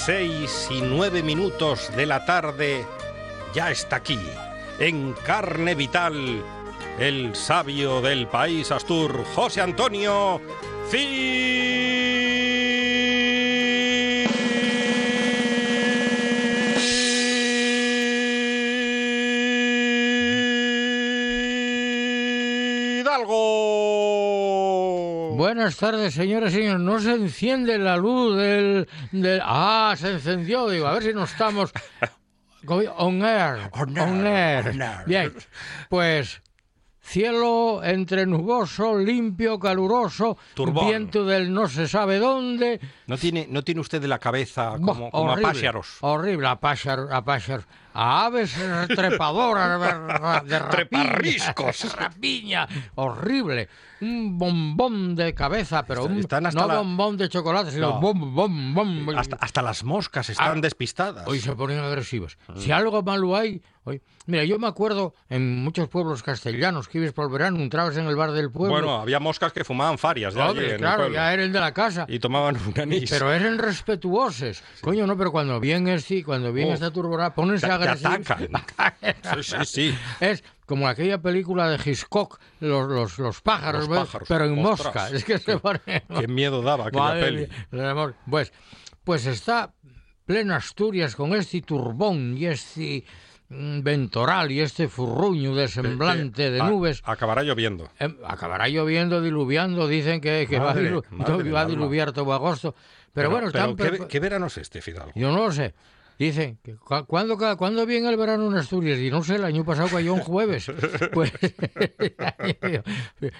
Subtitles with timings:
[0.00, 2.86] Y a las seis y nueve minutos de la tarde
[3.54, 4.18] ya está aquí,
[4.78, 6.42] en carne vital,
[6.98, 10.40] el sabio del país Astur, José Antonio
[10.92, 11.89] Hidalgo.
[25.60, 26.80] Buenas tardes, señores y señores.
[26.80, 30.66] No se enciende la luz del, del- Ah, se encendió.
[30.70, 31.70] Digo, a ver si no estamos...
[32.66, 32.90] On air.
[32.98, 34.68] On air, On air.
[34.70, 35.04] on air.
[35.04, 35.34] Bien,
[35.90, 36.40] pues...
[37.02, 40.86] Cielo entre nuboso, limpio, caluroso, Turbón.
[40.86, 42.78] viento del no se sabe dónde.
[43.06, 45.96] No tiene, no tiene usted de la cabeza como, como a horrible, pájaros.
[46.02, 47.64] Horrible, a pájaros, a pájaros.
[47.92, 51.54] A aves eh, trepadoras de, rapiña,
[51.96, 52.68] rapiña.
[52.94, 53.68] Horrible.
[54.00, 58.00] Un bombón de cabeza, pero un, están hasta no la- bombón de chocolate, sino No.
[58.00, 59.08] bom, bom, bom.
[59.18, 61.26] Hasta, hasta las moscas están Ah, despistadas.
[61.28, 62.38] Hoy se ponen agresivas.
[62.48, 62.58] Mm.
[62.58, 63.60] Si algo malo hay...
[63.84, 67.96] Hoy, mira, yo me acuerdo en muchos pueblos castellanos que ibas por el verano, entrabas
[67.96, 68.74] en el bar del pueblo.
[68.74, 71.60] Bueno, había moscas que fumaban farias de allí Hombre, en el claro, ya eran de
[71.60, 72.04] la casa.
[72.08, 73.08] Y tomaban un anís.
[73.10, 74.62] Pero eran respetuosos.
[74.82, 76.74] Coño, no, pero cuando viene sí, cuando viene Oh.
[76.74, 78.30] esta turbona, pónganse Te- te agresivos.
[78.30, 78.92] atacan.
[79.42, 79.98] Sí, sí, sí.
[80.20, 83.98] Es como aquella película de Hitchcock, los, los, los pájaros, Los ¿ves?
[84.00, 84.94] pájaros, pero en ostras.
[84.94, 85.10] mosca.
[85.16, 85.80] Es que se pone...
[86.18, 88.14] Qué miedo daba aquella Madre peli.
[88.28, 88.52] Pues,
[89.04, 89.72] pues está
[90.26, 93.04] pleno Asturias con este turbón y este
[93.48, 97.02] mm, ventoral y este furruño de semblante de A- nubes.
[97.04, 97.90] Acabará lloviendo.
[97.98, 101.66] Em, acabará lloviendo, diluviando, dicen que, que va, a Madre, dilu- madre del va a
[101.66, 102.74] diluviar todo agosto.
[103.12, 105.10] Pero, bueno, están ¿qué, qué verano es este, Fidalgo?
[105.16, 105.74] yo no lo sé.
[106.20, 108.98] Dicen, que cu- ¿cuándo, ¿cuándo viene el verano en Asturias?
[108.98, 110.70] Y no sé, el año pasado cayó un jueves.
[111.12, 111.32] Pues,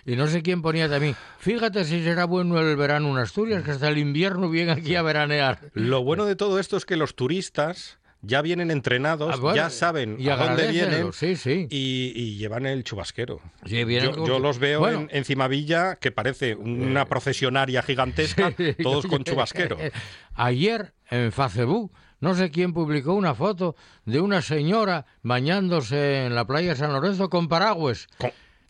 [0.06, 1.14] y no sé quién ponía también.
[1.38, 5.02] Fíjate si será bueno el verano en Asturias, que hasta el invierno viene aquí a
[5.02, 5.58] veranear.
[5.74, 9.70] Lo bueno de todo esto es que los turistas ya vienen entrenados, Ah, bueno, ya
[9.70, 11.66] saben y a dónde vienen Sí, sí.
[11.70, 13.40] y, y llevan el chubasquero.
[13.64, 15.00] Sí, Yo, con- yo los veo Bueno.
[15.00, 18.52] en, en Cimavilla, que parece una procesionaria gigantesca,
[18.82, 19.78] todos con chubasquero.
[20.34, 26.46] Ayer en Facebook, no sé quién publicó una foto de una señora bañándose en la
[26.46, 28.08] playa de San Lorenzo con paraguas.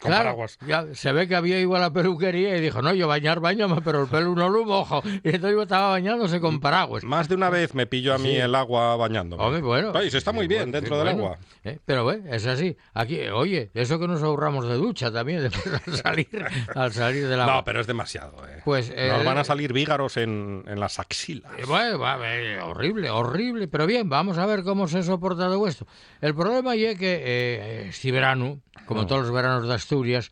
[0.00, 0.59] Con Claro, paraguas.
[0.66, 3.81] ya se ve que había ido a la peluquería y dijo, no, yo bañar, bañame,
[3.84, 5.03] pero el pelo no lo mojo.
[5.05, 7.05] Y entonces yo estaba bañándose con paraguas.
[7.05, 8.37] Más de una vez me pillo a mí Sí.
[8.37, 9.43] el agua bañándome.
[9.43, 9.93] Hombre, bueno.
[9.94, 11.38] Ay, se está muy bien Bueno, dentro del agua.
[11.65, 12.77] Eh, Pero bueno, es así.
[12.94, 17.41] Aquí, oye, eso que nos ahorramos de ducha también después al salir, al salir del
[17.41, 17.56] agua.
[17.56, 18.37] No, pero es demasiado.
[18.49, 18.62] eh.
[18.65, 21.53] Pues, Nos eh, van a salir vígaros en, en las axilas.
[21.59, 25.87] Eh, Bueno, eh, horrible, horrible, pero bien, vamos a ver cómo se ha soportado esto.
[26.21, 30.31] El problema es que este verano, como todos los veranos de Asturias,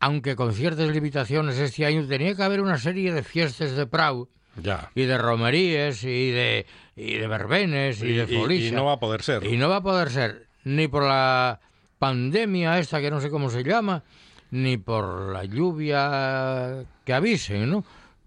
[0.00, 4.28] aunque con ciertas limitaciones este año, tenía que haber una serie de fiestas de Prau
[4.62, 4.90] Ya.
[4.94, 6.64] y de romerías y de,
[6.96, 8.68] y de verbenes y, de y- folicha.
[8.68, 9.44] y no va a poder ser.
[9.44, 11.60] Y no va a poder ser ni por la
[11.98, 14.02] pandemia esta que no sé cómo se llama,
[14.50, 17.84] ni por la lluvia que avisen, ¿no?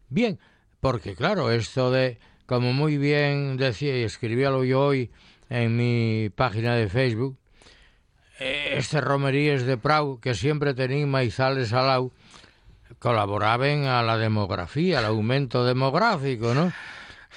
[0.10, 0.38] Bien,
[0.80, 5.10] porque claro, esto de, como muy bien decía y escribíalo yo hoy
[5.50, 7.38] en mi página de Facebook,
[8.40, 12.12] eh, este romerías de Prau, que siempre tenían maizales al lado,
[13.00, 16.72] colaboraban a la demografía, al aumento demográfico, ¿no?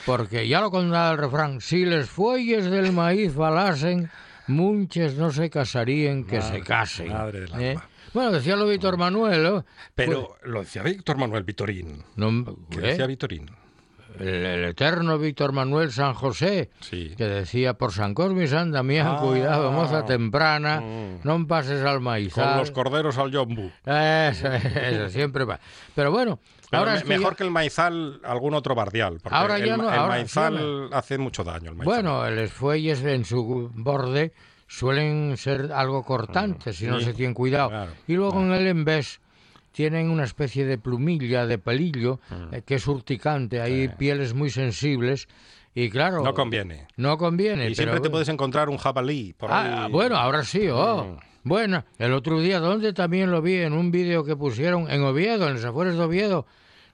[0.06, 4.10] Porque ya lo contaba el refrán, si les fuelles del maíz falasen,
[4.46, 7.12] muchos no se casarían que se casen.
[7.12, 7.78] madre del ¿eh?
[8.12, 9.64] Bueno, decía lo Víctor Manuel, ¿no?
[9.94, 12.02] Pero lo decía Víctor Manuel Vitorín.
[12.16, 13.50] No, ¿Qué decía Vitorín?
[14.20, 17.14] El, el eterno Víctor Manuel San José, Sí.
[17.16, 19.20] que decía, por San Cosme y San Damián, Ah.
[19.20, 21.20] cuidado, moza temprana, Mm.
[21.24, 22.48] no pases al maizal.
[22.50, 23.70] Con los corderos al yombu.
[23.84, 25.58] Eso, eso, siempre va.
[25.94, 26.38] Pero bueno,
[26.70, 29.18] Pero ahora me- es que mejor ya- que el maizal, algún otro bardial.
[29.22, 31.70] Porque Ahora el, ya no, el ahora maizal hace mucho daño.
[31.70, 31.84] El maizal.
[31.84, 34.32] Bueno, los fuelles en su borde
[34.68, 37.70] suelen ser algo cortantes si no se tienen cuidado.
[37.70, 39.20] claro, y luego en el embés
[39.72, 42.54] tienen una especie de plumilla, de pelillo, Mm.
[42.54, 45.28] eh, que es urticante, hay pieles muy sensibles
[45.74, 46.22] y claro...
[46.24, 46.86] No conviene.
[46.96, 47.68] No conviene.
[47.70, 49.92] Y siempre te puedes encontrar un jabalí por Ah, ahí.
[49.92, 51.04] bueno, ahora sí, oh.
[51.16, 51.16] Mm.
[51.42, 53.54] Bueno, el otro día, ¿dónde también lo vi?
[53.56, 56.46] En un vídeo que pusieron en Oviedo, en los afueras de Oviedo,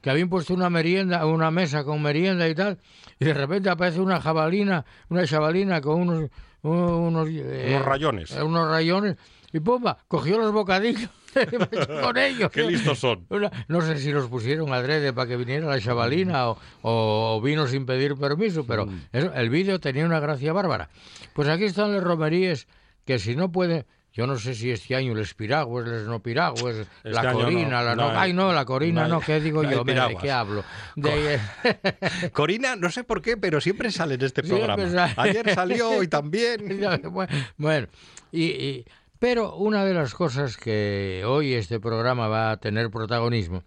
[0.02, 2.78] que habían puesto una merienda, una mesa con merienda y tal,
[3.18, 6.30] y de repente aparece una jabalina, una chavalina con unos...
[6.62, 8.30] Unos, eh, Unos rayones.
[8.32, 9.16] eh, unos rayones,
[9.52, 9.98] y ¡pumba!
[10.08, 11.08] Cogió los bocadillos
[12.02, 12.50] con ellos.
[12.50, 13.26] Qué listos son.
[13.68, 17.86] No sé si los pusieron adrede para que viniera la chavalina o, o vino sin
[17.86, 19.00] pedir permiso, pero Mm.
[19.12, 20.88] eso, el vídeo tenía una gracia bárbara.
[21.32, 22.66] Pues aquí están las romerías
[23.04, 23.86] que si no puede...
[24.12, 27.82] Yo no sé si este año les piragües, les no piragües, la año no, corina,
[27.82, 28.10] la no...
[28.12, 29.84] no Ay, no, la corina no no, ¿qué digo yo?
[29.84, 30.64] Mira, ¿De qué hablo?
[30.94, 31.38] De,
[32.32, 34.88] Corina, no sé por qué, pero siempre sale en este programa.
[34.88, 35.12] sale.
[35.18, 36.80] Ayer salió hoy también.
[37.58, 37.88] bueno,
[38.32, 38.84] y, y-
[39.18, 43.62] pero una de las cosas que hoy este programa va a tener protagonismo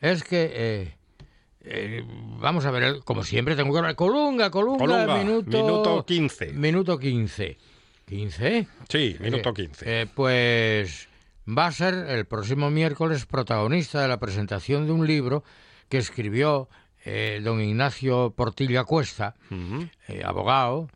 [0.00, 0.94] es que, eh,
[1.62, 2.04] eh,
[2.40, 6.52] vamos a ver, como siempre tengo que hablar, Colunga, Colunga, Colunga, minuto, minuto 15.
[6.52, 7.58] Minuto 15.
[8.08, 8.66] ¿15?
[8.88, 9.84] Sí, minuto Eh, 15.
[10.02, 11.08] eh, pues
[11.46, 15.44] va a ser el próximo miércoles protagonista de la presentación de un libro
[15.88, 16.68] que escribió
[17.42, 19.88] don Ignacio Portilla Cuesta, Ujú.
[20.08, 20.88] eh, abogado,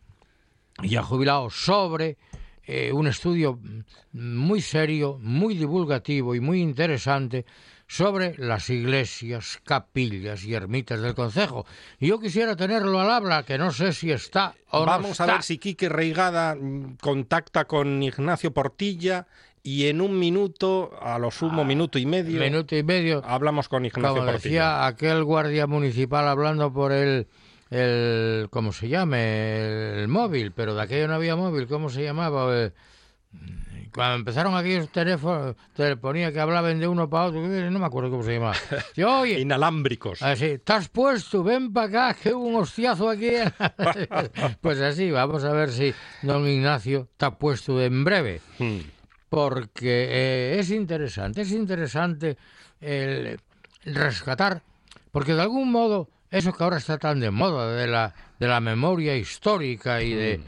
[0.82, 2.18] ya jubilado, sobre
[2.64, 3.58] eh, un estudio
[4.12, 7.44] muy serio, muy divulgativo y muy interesante
[7.88, 11.66] sobre las iglesias, capillas y ermitas del concejo.
[12.00, 15.42] Yo quisiera tenerlo al habla, que no sé si está o no Vamos a ver
[15.42, 19.26] si Quique Reigada mm, contacta con Ignacio Portilla
[19.62, 23.22] y en un minuto, a lo sumo minuto y medio, Minuto y medio.
[23.24, 24.38] hablamos con Ignacio Como Portilla.
[24.38, 27.28] decía aquel guardia municipal hablando por el,
[27.72, 30.02] el ¿cómo se llame?
[30.02, 32.46] El móvil, pero de aquello no había móvil, ¿cómo se llamaba?
[32.54, 32.72] Eh,
[33.94, 38.10] Cuando empezaron aquellos teléfonos, te ponía que hablaban de uno para otro, no me acuerdo
[38.10, 38.54] cómo se llamaba.
[38.96, 40.22] Yo, oye, Inalámbricos.
[40.22, 43.30] así, estás puesto, ven para acá, que hubo un hostiazo aquí.
[44.60, 48.78] pues así, vamos a ver si don Ignacio está puesto en breve Mm.
[49.30, 52.36] porque eh, es interesante, es interesante
[52.80, 53.38] el
[53.84, 54.62] rescatar,
[55.10, 58.58] porque de algún modo eso que ahora está tan de moda de la, de la
[58.60, 60.40] memoria histórica y de...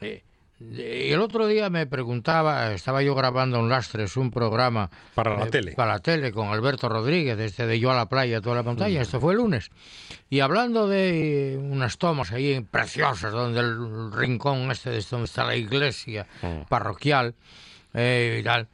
[0.00, 0.22] eh,
[0.60, 5.36] de- y el otro día me preguntaba, estaba yo grabando en Lastres un programa Para
[5.38, 5.72] la eh, tele.
[5.72, 9.00] para la tele con Alberto Rodríguez, este de Yo a la playa, toda la montaña,
[9.00, 9.70] esto fue el lunes.
[10.28, 15.44] Y hablando de eh, unas tomas ahí preciosas, donde el rincón este es donde está
[15.44, 16.26] la iglesia
[16.68, 17.36] parroquial
[17.94, 18.66] eh, y tal.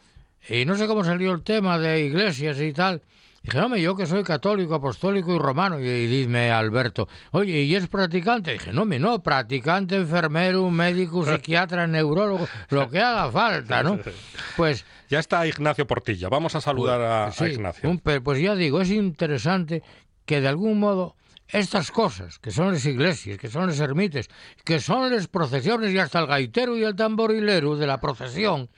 [0.48, 3.02] Y no sé cómo salió el tema de iglesias y tal.
[3.44, 5.78] Dije, hombre, yo que soy católico, apostólico y romano.
[5.78, 8.52] Y, y dime Alberto, oye, ¿y es practicante?
[8.52, 14.00] Dije, no, me no, practicante, enfermero, médico, psiquiatra, neurólogo, lo que haga falta, ¿no?
[14.56, 16.30] Pues Ya está Ignacio Portilla.
[16.30, 17.90] Vamos a saludar a, a Ignacio.
[17.90, 19.82] un pues ya digo, es interesante
[20.24, 21.14] que de algún modo
[21.48, 24.30] estas cosas, que son las iglesias, que son las ermites,
[24.64, 28.70] que son las procesiones y hasta el gaitero y el tamborilero de la procesión,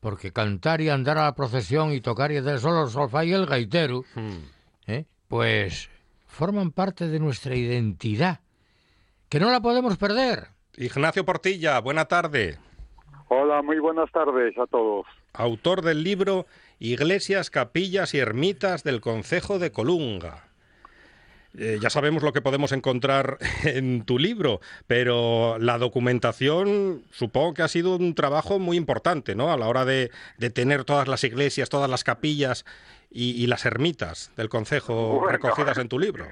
[0.00, 3.32] porque cantar y andar a la procesión y tocar y hacer solo el solfa y
[3.32, 4.38] el gaitero, Mm.
[4.86, 5.04] ¿eh?
[5.28, 5.90] pues
[6.26, 8.40] forman parte de nuestra identidad,
[9.28, 10.48] que no la podemos perder.
[10.76, 12.58] Ignacio Portilla, buena tarde.
[13.28, 15.06] Hola, muy buenas tardes a todos.
[15.34, 16.46] Autor del libro
[16.78, 20.47] Iglesias, capillas y ermitas del Concejo de Colunga.
[21.56, 27.62] Eh, ya sabemos lo que podemos encontrar en tu libro, pero la documentación supongo que
[27.62, 29.50] ha sido un trabajo muy importante, ¿no?
[29.52, 32.64] A la hora de, de tener todas las iglesias, todas las capillas
[33.10, 35.28] y, y las ermitas del concejo Bueno.
[35.28, 36.26] recogidas en tu libro.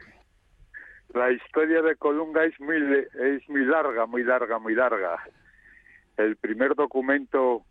[1.15, 5.17] La historia de Colunga es muy, es muy larga, muy larga, muy larga.
[6.19, 7.63] El primer documento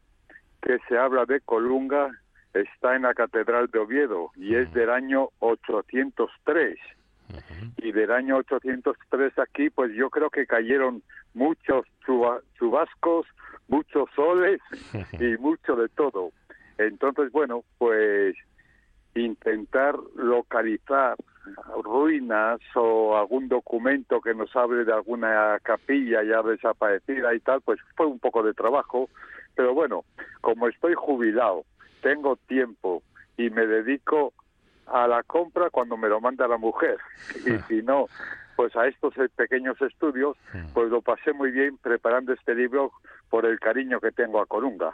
[0.64, 2.10] que se habla de Colunga
[2.56, 6.78] está en la Catedral de Oviedo y es del año 803.
[7.78, 11.04] Y del año 803 aquí, pues yo creo que cayeron
[11.34, 13.28] muchos chuba- chubascos,
[13.68, 14.62] muchos soles
[15.20, 16.32] y mucho de todo.
[16.78, 18.36] Entonces, bueno, pues
[19.14, 21.16] intentar localizar
[21.84, 27.80] ruinas o algún documento que nos hable de alguna capilla ya desaparecida y tal, pues
[27.96, 29.10] fue un poco de trabajo,
[29.56, 30.04] pero bueno,
[30.42, 31.64] como estoy jubilado,
[32.02, 33.04] tengo tiempo
[33.38, 34.34] y me dedico
[34.88, 36.98] a la compra cuando me lo manda la mujer
[37.46, 38.08] y si no,
[38.56, 40.38] pues a estos pequeños estudios,
[40.74, 42.92] pues lo pasé muy bien preparando este libro
[43.30, 44.94] por el cariño que tengo a Colunga.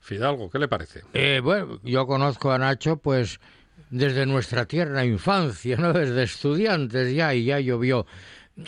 [0.00, 1.02] Fidalgo, ¿qué le parece?
[1.12, 3.40] Eh, bueno, yo conozco a Nacho, pues
[3.90, 5.92] desde nuestra tierna infancia, ¿no?
[5.92, 8.06] Desde estudiantes ya y ya llovió.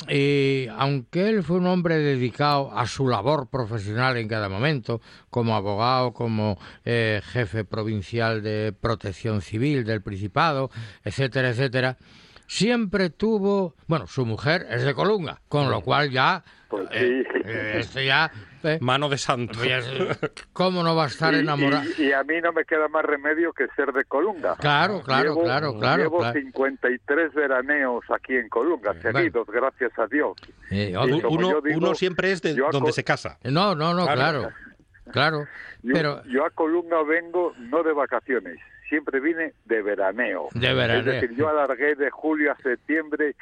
[0.08, 5.56] Y aunque él fue un hombre dedicado a su labor profesional en cada momento, como
[5.56, 10.70] abogado, como eh, jefe provincial de protección civil del Principado,
[11.04, 11.96] etcétera, etcétera,
[12.46, 17.24] siempre tuvo, bueno, su mujer es de Colunga, con lo cual ya, Pues eh,
[17.84, 17.98] sí.
[17.98, 18.30] eh, ya,
[18.62, 19.58] eh, Mano de santo.
[20.52, 21.84] ¿cómo no va a estar enamorado?
[21.98, 24.56] Y, y a mí no me queda más remedio que ser de Colunga.
[24.56, 26.40] Claro, claro, Llevo- claro, claro, Llevo claro.
[26.40, 30.32] 53 veraneos aquí en Colunga, seguidos, gracias a Dios.
[30.70, 33.38] Eh, Uno, yo digo, uno siempre es de donde se casa.
[33.44, 34.16] no, no, no, Claro.
[34.42, 34.52] claro,
[35.12, 35.38] claro,
[35.82, 40.48] Yo, pero yo a Colunga vengo no de vacaciones, siempre vine de veraneo.
[40.54, 40.98] de veraneo.
[41.12, 43.34] Es decir, yo alargué de julio a septiembre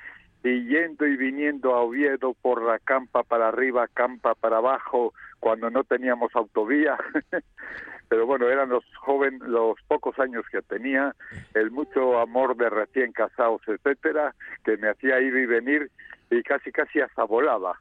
[0.44, 5.70] y yendo y viniendo a Oviedo por la campa para arriba, campa para abajo, cuando
[5.70, 6.96] no teníamos autovía.
[8.08, 11.14] Pero bueno, eran los jóvenes, los pocos años que tenía,
[11.54, 15.90] el mucho amor de recién casados, etcétera, que me hacía ir y venir
[16.30, 17.78] y casi casi hasta volaba.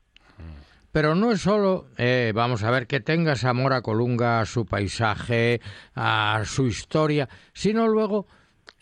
[0.91, 4.65] Pero no es solo, eh, vamos a ver, que tengas amor a Colunga, a su
[4.65, 5.61] paisaje,
[5.95, 8.25] a su historia, sino luego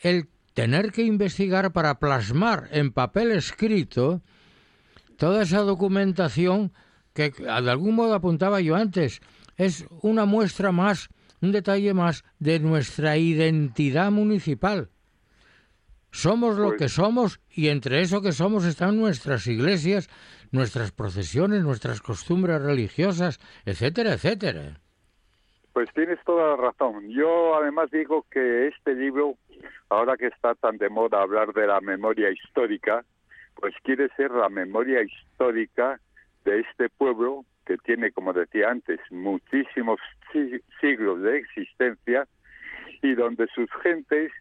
[0.01, 4.23] el tener que investigar para plasmar en papel escrito
[5.17, 6.71] toda esa documentación
[7.13, 9.21] que de algún modo apuntaba yo antes.
[9.57, 11.09] Es una muestra más,
[11.41, 14.89] un detalle más de nuestra identidad municipal.
[16.11, 20.09] Somos lo Pues- que somos y entre eso que somos están nuestras iglesias,
[20.51, 24.79] nuestras procesiones, nuestras costumbres religiosas, etcétera, etcétera.
[25.75, 27.09] Pues tienes toda la razón.
[27.09, 29.35] Yo además digo que este libro,
[29.89, 33.03] ahora que está tan de moda hablar de la memoria histórica,
[33.55, 35.99] pues quiere ser la memoria histórica
[36.45, 39.99] de este pueblo que tiene, como decía antes, muchísimos
[40.31, 42.25] si- siglos de existencia
[43.01, 44.31] y donde sus gentes,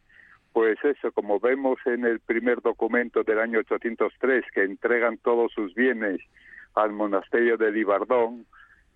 [0.53, 5.75] pues eso, como vemos en el primer documento del año 803, que entregan todos sus
[5.75, 6.21] bienes
[6.77, 8.47] al monasterio de Libardón,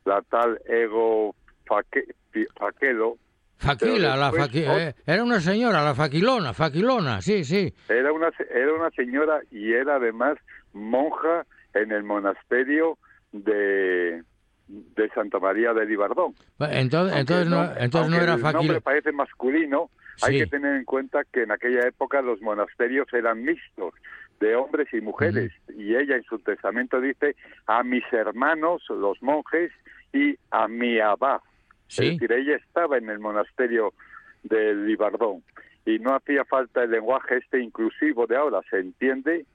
[0.04, 1.34] la tal Ego
[1.68, 2.14] Faque-
[2.58, 3.16] Faquelo,
[3.56, 7.72] Faquila, la faqui- eh, era una señora, la Faquilona, Faquilona, sí, sí.
[7.88, 10.38] era una era una señora y era además
[10.72, 11.44] monja
[11.74, 12.98] en el monasterio
[13.32, 14.22] de
[14.68, 16.34] de Santa María de Libardón.
[16.60, 20.84] Entonces, Aunque entonces no, entonces no era el nombre parece masculino, hay que tener en
[20.84, 23.94] cuenta que en aquella época los monasterios eran mixtos
[24.40, 27.34] de hombres y mujeres y ella en su testamento dice
[27.66, 29.72] a mis hermanos los monjes
[30.12, 31.40] y a mi abad
[31.88, 33.92] es Sí, decir, ella estaba en el monasterio
[34.42, 35.42] del Libardón
[35.84, 38.60] y no hacía falta el lenguaje este inclusivo de ahora.
[38.70, 39.46] Se entiende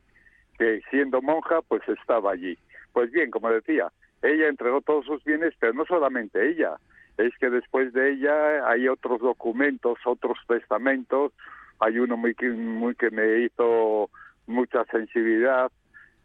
[0.57, 2.57] que siendo monja, pues estaba allí.
[2.91, 6.77] Pues bien, como decía, ella entregó todos sus bienes, pero no solamente ella.
[7.17, 11.33] Es que después de ella hay otros documentos, otros testamentos.
[11.79, 14.09] Hay uno muy muy que me hizo
[14.47, 15.71] mucha sensibilidad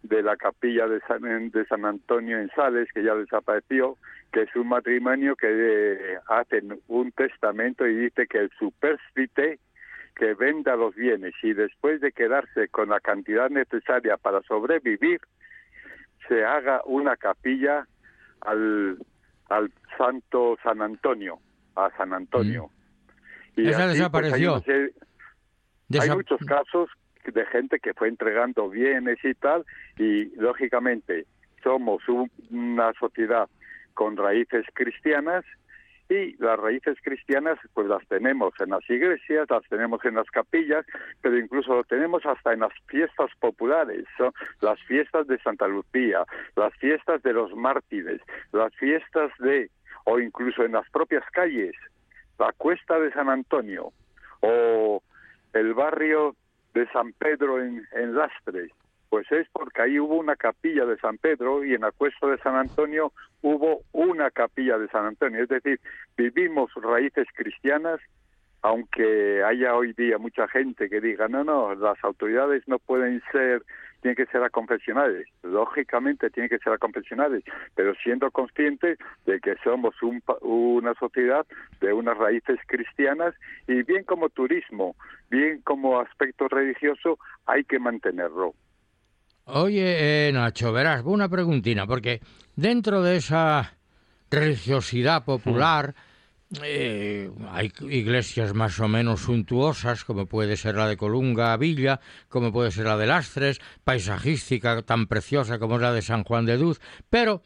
[0.03, 3.97] de la capilla de San, de San Antonio en Sales, que ya desapareció,
[4.33, 9.59] que es un matrimonio que eh, hacen un testamento y dice que el supérstite
[10.15, 15.21] que venda los bienes y después de quedarse con la cantidad necesaria para sobrevivir,
[16.27, 17.87] se haga una capilla
[18.41, 18.99] al,
[19.49, 21.39] al santo San Antonio,
[21.77, 22.71] a San Antonio.
[23.57, 24.63] Y Esa así, pues, desapareció.
[26.01, 26.91] hay muchos casos
[27.33, 29.65] de gente que fue entregando bienes y tal,
[29.99, 31.27] y lógicamente
[31.63, 33.49] somos un- una sociedad
[33.95, 35.45] con raíces cristianas
[36.09, 40.87] y las raíces cristianas pues las tenemos en las iglesias, las tenemos en las capillas,
[41.21, 46.25] pero incluso lo tenemos hasta en las fiestas populares, son las fiestas de Santa Lucía,
[46.57, 49.71] las fiestas de los mártires, las fiestas de
[50.05, 51.75] o incluso en las propias calles,
[52.39, 53.93] la cuesta de San Antonio
[54.41, 55.03] o
[55.53, 56.37] el barrio
[56.79, 58.71] de San Pedro en, en Lastres.
[59.09, 62.39] Pues es porque ahí hubo una capilla de San Pedro y en la cuesta de
[62.39, 65.43] San Antonio hubo una capilla de San Antonio.
[65.43, 65.81] Es decir,
[66.17, 68.01] vivimos raíces cristianas,
[68.63, 73.63] aunque haya hoy día mucha gente que diga, no, no, las autoridades no pueden ser,
[74.01, 75.27] tienen que ser a confesionales.
[75.43, 77.43] Lógicamente tienen que ser a confesionales,
[77.75, 81.47] pero siendo conscientes de que somos un pa- una sociedad
[81.81, 83.35] de unas raíces cristianas
[83.67, 84.97] y bien como turismo,
[85.31, 88.55] bien como aspecto religioso, hay que mantenerlo.
[89.47, 92.21] Oye, eh, Nacho, verás, una preguntina, porque
[92.55, 93.75] dentro de esa
[94.31, 95.95] religiosidad popular
[96.63, 102.53] eh, hay iglesias más o menos suntuosas, como puede ser la de Colunga Villa, como
[102.53, 106.57] puede ser la de Lastres, paisajística tan preciosa como es la de San Juan de
[106.57, 107.43] Duz, pero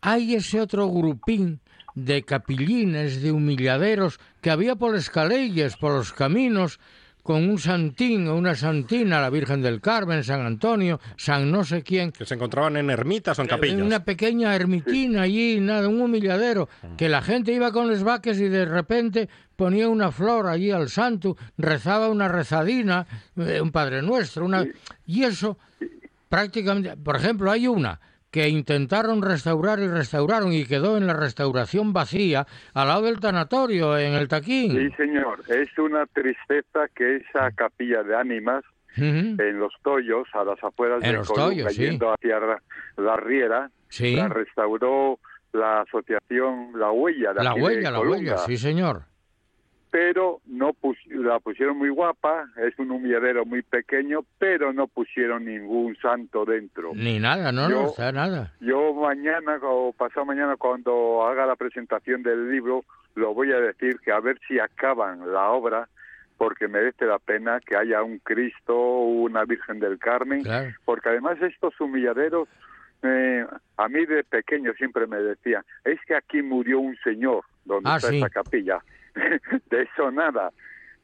[0.00, 1.60] hay ese otro grupín
[1.94, 6.80] de capillines, de humilladeros, que había por las calles, por los caminos,
[7.24, 11.82] con un santín o una santina, la Virgen del Carmen, San Antonio, San no sé
[11.82, 12.12] quién.
[12.12, 13.80] Que se encontraban en ermitas o en En capillas.
[13.80, 16.96] una pequeña ermitina allí, nada, un humilladero, Mm.
[16.96, 20.90] que la gente iba con los vaques y de repente ponía una flor allí al
[20.90, 23.06] santo, rezaba una rezadina,
[23.38, 24.62] eh, un Padre Nuestro, una...
[25.06, 25.56] Y eso
[26.28, 27.98] prácticamente, por ejemplo, hay una
[28.34, 33.96] que intentaron restaurar y restauraron y quedó en la restauración vacía al lado del tanatorio
[33.96, 34.72] en el Taquín.
[34.72, 35.38] Sí, señor.
[35.46, 38.64] Es una tristeza que esa capilla de ánimas
[38.96, 41.82] en los Toyos, a las afueras En de los Colunga, Toyos, sí.
[41.82, 42.60] yendo hacia la,
[42.96, 45.20] la Riera, Sí, la restauró
[45.52, 47.34] la asociación La Huella.
[47.34, 49.02] De la de huella, la huella, sí señor.
[49.94, 55.44] Pero no pus- la pusieron muy guapa, es un humilladero muy pequeño, pero no pusieron
[55.44, 56.90] ningún santo dentro.
[56.96, 58.52] Ni nada, no, no, Yo- está nada.
[58.58, 62.84] Yo mañana o pasado mañana cuando haga la presentación del libro
[63.14, 65.88] lo voy a decir que a ver si acaban la obra
[66.38, 70.70] porque merece la pena que haya un Cristo, una Virgen del Carmen, Claro.
[70.84, 72.48] porque además estos humilladeros
[73.06, 73.46] eh,
[73.76, 77.96] a mí de pequeño siempre me decían, es que aquí murió un señor donde Ah,
[77.98, 78.16] está sí.
[78.16, 78.78] esa capilla.
[79.70, 80.50] de eso nada.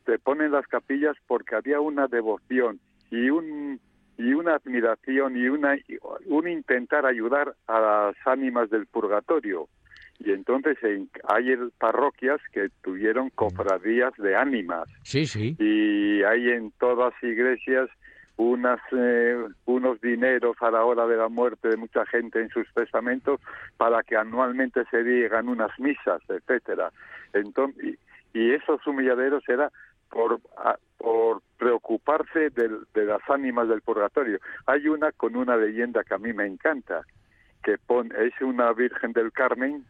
[0.04, 3.80] Te ponen las capillas porque había una devoción y un
[4.18, 5.76] y una admiración y una
[6.26, 9.68] un intentar ayudar a las ánimas del purgatorio.
[10.18, 15.56] Y entonces en- hay parroquias que tuvieron cofradías de ánimas Sí, sí.
[15.58, 17.88] y hay en todas iglesias
[18.40, 22.66] unas eh, unos dineros a la hora de la muerte de mucha gente en sus
[22.72, 23.38] testamentos
[23.76, 26.90] para que anualmente se digan unas misas etcétera.
[27.34, 27.98] Entonces
[28.32, 29.70] y, esos humilladeros era
[30.08, 34.38] por a- por preocuparse de, las ánimas del purgatorio.
[34.66, 37.02] Hay una con una leyenda que a mí me encanta
[37.62, 39.84] que pon, es una Virgen del Carmen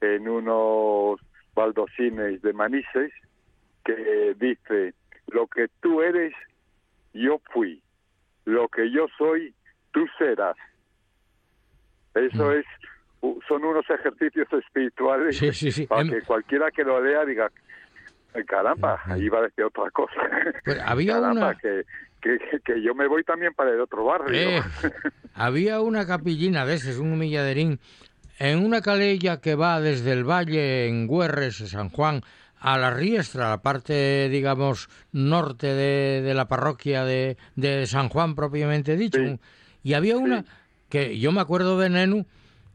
[0.00, 1.20] en unos
[1.54, 3.12] baldosines de Manises
[3.84, 4.94] que dice
[5.28, 6.32] lo que tú eres
[7.14, 7.81] yo fui
[8.44, 9.54] lo que yo soy
[9.92, 10.56] tú serás
[12.14, 12.52] eso Mm.
[12.58, 12.64] es
[13.48, 15.86] son unos ejercicios espirituales Sí, sí, sí.
[15.86, 17.50] para que cualquiera que lo lea diga
[18.34, 20.12] "Eh, caramba iba a decir otra cosa
[20.64, 21.82] Pues había caramba una- que,
[22.20, 24.60] que, que yo me voy también para el otro barrio Eh,
[25.34, 27.78] había una capillina de ese, un humilladerín,
[28.38, 32.22] en una calella que va desde el valle en Güerres, San Juan,
[32.64, 38.36] a la Riestra, la parte, digamos, norte de, de la parroquia de, de San Juan
[38.36, 39.18] propiamente dicho.
[39.18, 39.40] Sí.
[39.82, 40.44] Y había una
[40.88, 42.24] que yo me acuerdo de Nenu,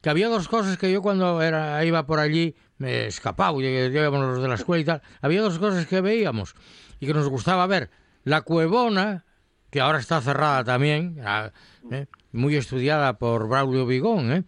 [0.01, 4.27] que había dos cosas que yo cuando era, iba por allí me escapaba, lleg- llegábamos
[4.27, 6.53] los de la escuela y tal, había dos cosas que veíamos
[6.99, 7.89] y que nos gustaba ver.
[8.25, 9.23] La cuevona,
[9.69, 11.51] que ahora está cerrada también, ah,
[11.91, 12.07] ¿eh?
[12.31, 14.43] Muy estudiada por Braulio Vigón, ¿eh?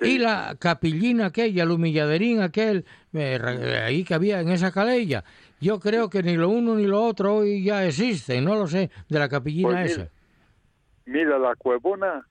[0.00, 5.24] Y la capillina aquella, el humilladerín aquel, eh, re- ahí que había en esa calella.
[5.60, 8.90] Yo creo que ni lo uno ni lo otro hoy ya existen, no lo sé,
[9.08, 10.00] de la capillina Pues esa.
[10.00, 12.26] mira, Mira, la Cuevona,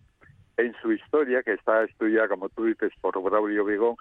[0.58, 3.96] en su historia, que está estudiada, como tú dices, por Braulio Vigón,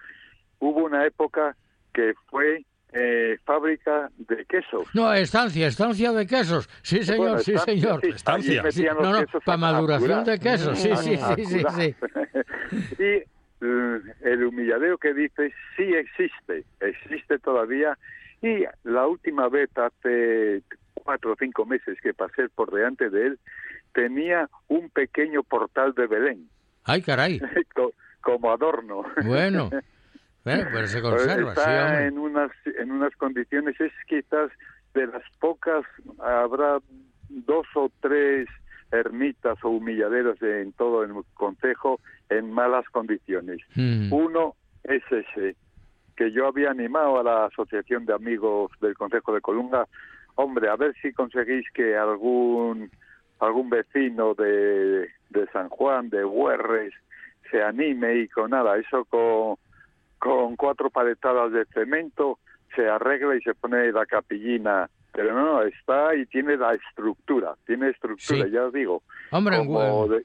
[0.61, 1.57] hubo una época
[1.93, 4.89] que fue eh, fábrica de quesos.
[4.95, 6.69] No, estancia, estancia de quesos.
[6.83, 8.01] Sí, señor, Bueno, sí, estancia, señor.
[8.03, 8.71] sí, Estancia.
[8.73, 11.97] Sí, no, no, quesos pa' a- a maduración de quesos, sí, sí, sí, sí,
[12.99, 17.97] y eh, el humilladero que dices sí existe, existe todavía.
[18.43, 20.63] Y la última vez, hace
[20.95, 23.39] cuatro o cinco meses que pasé por delante de él,
[23.93, 26.49] tenía un pequeño portal de Belén,
[26.85, 27.39] Ay, caray.
[27.75, 29.03] co- como adorno.
[29.25, 29.71] Bueno,
[30.45, 33.81] bueno, pero se conserva, sí, Está en unas en unas condiciones.
[33.81, 34.51] Es quizás
[34.95, 35.85] de las pocas
[36.19, 36.79] habrá
[37.29, 38.49] dos o tres
[38.91, 43.61] ermitas o humilladeros en todo el concejo en malas condiciones.
[43.75, 44.13] Mm.
[44.13, 45.57] Uno es ese
[46.17, 49.87] que yo había animado a la asociación de amigos del Consejo de Colunga,
[50.35, 52.91] hombre, a ver si conseguís que algún
[53.39, 56.93] algún vecino de, de San Juan, de Huerres,
[57.51, 59.57] se anime y con nada, eso con,
[60.21, 62.39] con cuatro paletadas de cemento
[62.77, 64.89] se arregla y se pone la capillina.
[65.13, 68.51] Pero no, está y tiene la estructura, tiene estructura, Sí.
[68.53, 69.03] ya os digo.
[69.33, 70.25] Hombre, como de-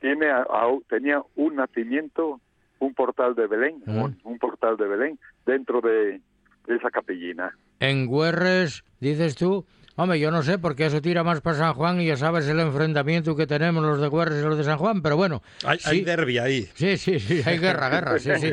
[0.00, 2.40] tiene a- a- tenía un nacimiento,
[2.80, 6.20] un portal de Belén, un, un portal de Belén dentro de,
[6.66, 7.56] de esa capillina.
[7.80, 9.64] en Güerres, dices tú,
[9.98, 12.60] hombre, yo no sé, porque eso tira más para San Juan y ya sabes el
[12.60, 15.42] enfrentamiento que tenemos los de Güerres y los de San Juan, pero bueno.
[15.64, 16.68] Hay, hay sí, derbi ahí.
[16.74, 18.50] sí, sí, sí, hay guerra, guerra, sí, sí.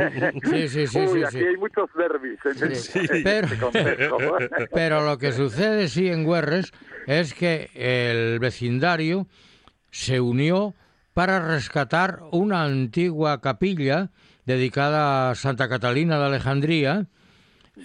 [0.49, 1.45] Sí, sí, sí, Uy, sí, aquí sí.
[1.45, 2.99] hay muchos derbis en, el- Sí.
[2.99, 4.17] en Pero- este contexto.
[4.73, 6.71] Pero lo que sucede sí en Güerres
[7.07, 9.27] es que el vecindario
[9.91, 10.73] se unió
[11.13, 14.09] para rescatar una antigua capilla
[14.45, 17.05] dedicada a Santa Catalina de Alejandría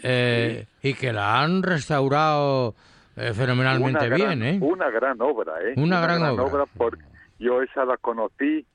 [0.02, 2.74] eh, y que la han restaurado
[3.16, 4.58] eh, fenomenalmente una bien, ¿eh?
[4.60, 5.74] Una gran obra, ¿eh?
[5.76, 6.66] Una gran obra.
[6.76, 7.02] porque
[7.38, 8.66] yo esa la conocí.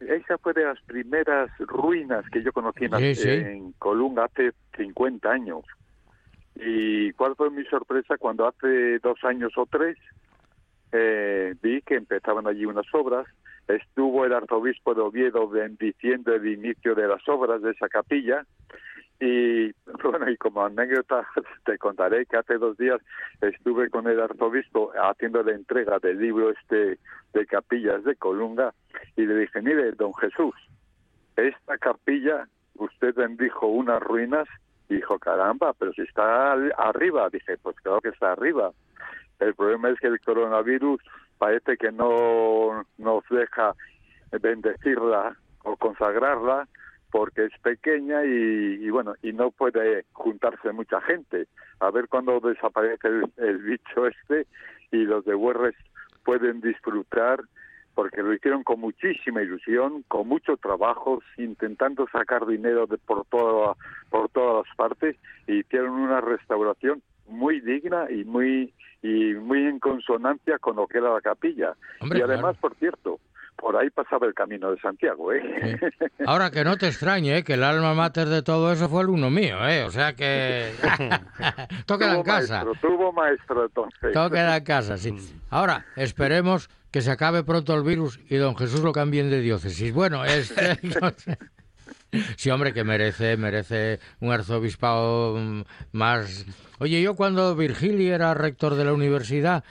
[0.00, 3.28] Esa fue de las primeras ruinas que yo conocí en, Sí, sí.
[3.30, 5.64] en Colunga hace 50 años.
[6.54, 9.96] Y cuál fue mi sorpresa cuando hace dos años o tres
[10.92, 13.26] eh, vi que empezaban allí unas obras.
[13.68, 18.46] Estuvo el arzobispo de Oviedo bendiciendo el inicio de las obras de esa capilla.
[19.20, 21.26] Y bueno, y como anécdota
[21.64, 23.00] te contaré que hace dos días
[23.40, 26.98] estuve con el arzobispo haciendo la entrega del libro este
[27.32, 28.72] de capillas de Colunga
[29.16, 30.54] y le dije, mire, don Jesús,
[31.36, 34.48] esta capilla usted bendijo unas ruinas
[34.88, 37.28] y dijo, caramba, pero si está arriba.
[37.30, 38.70] Dije, pues claro que está arriba.
[39.40, 41.00] El problema es que el coronavirus
[41.38, 43.74] parece que no nos deja
[44.40, 46.68] bendecirla o consagrarla
[47.10, 51.46] porque es pequeña y, y bueno, y no puede juntarse mucha gente.
[51.80, 54.46] A ver cuándo desaparece el, el bicho este
[54.90, 55.74] y los de Huerres
[56.24, 57.40] pueden disfrutar
[57.96, 63.74] porque lo hicieron con muchísima ilusión, con mucho trabajo, intentando sacar dinero de por toda,
[64.10, 65.16] por todas las partes,
[65.46, 70.98] y hicieron una restauración muy digna y muy y muy en consonancia con lo que
[70.98, 71.74] era la capilla.
[72.00, 72.60] Hombre, y además, claro.
[72.60, 73.20] por cierto,
[73.56, 75.78] por ahí pasaba el camino de Santiago, ¿eh?
[75.80, 76.04] Sí.
[76.26, 77.44] Ahora que no te extrañe, ¿eh?
[77.44, 79.84] que el alma mater de todo eso fue el uno mío, ¿eh?
[79.84, 80.72] O sea que...
[81.86, 82.64] queda en casa.
[82.64, 84.12] maestro, tuvo maestro entonces.
[84.12, 85.14] Queda en casa, sí.
[85.50, 89.92] Ahora, esperemos que se acabe pronto el virus y don Jesús lo cambien de diócesis.
[89.92, 90.78] Bueno, este...
[92.36, 96.46] Sí, hombre, que merece, merece un arzobispado mm, más...
[96.78, 99.64] Oye, yo cuando Virgili era rector de la universidad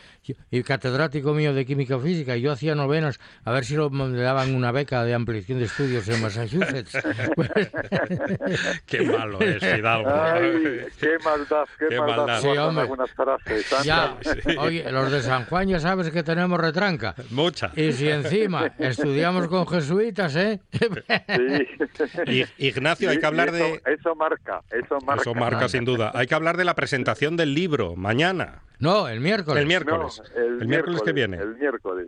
[0.52, 4.56] y- catedrático mío de química física, yo hacía novenas a ver si lo, le daban
[4.56, 6.98] una beca de ampliación de estudios en Massachusetts.
[8.86, 10.10] Qué malo es, Fidalgo.
[10.10, 12.18] Ay, qué maldad, qué, Qué maldad.
[12.28, 12.42] maldad.
[12.42, 12.88] Sí, hombre.
[13.16, 13.86] frases.
[13.86, 14.18] ya,
[14.60, 17.16] oye, los de San Juan ya sabes que tenemos retranca.
[17.32, 17.72] Mucha.
[17.76, 20.60] Y si encima estudiamos con jesuitas, ¿eh?
[20.72, 22.46] Sí.
[22.58, 23.82] Ignacio, hay que hablar eso, de...
[23.94, 25.22] Eso marca, eso marca.
[25.22, 26.12] Eso marca sin duda.
[26.14, 29.58] Hay que hablar de la presentación del libro mañana, No, el miércoles.
[29.62, 30.22] el No, miércoles.
[30.36, 31.38] el miércoles que viene.
[31.38, 32.08] El miércoles.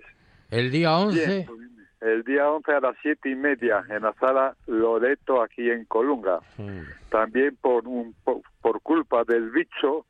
[0.50, 1.26] El día 11.
[1.28, 1.47] Bien,
[2.02, 6.39] el día 11 a las siete y media en la sala Loreto aquí en Colunga.
[6.58, 6.80] Mm.
[7.10, 10.06] También por, un, por, por culpa del bicho,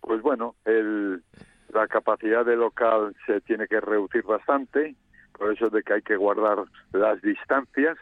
[0.00, 1.22] pues bueno, el,
[1.74, 4.94] la capacidad del local se tiene que reducir bastante,
[5.36, 6.58] por eso de que hay que guardar
[6.92, 7.98] las distancias.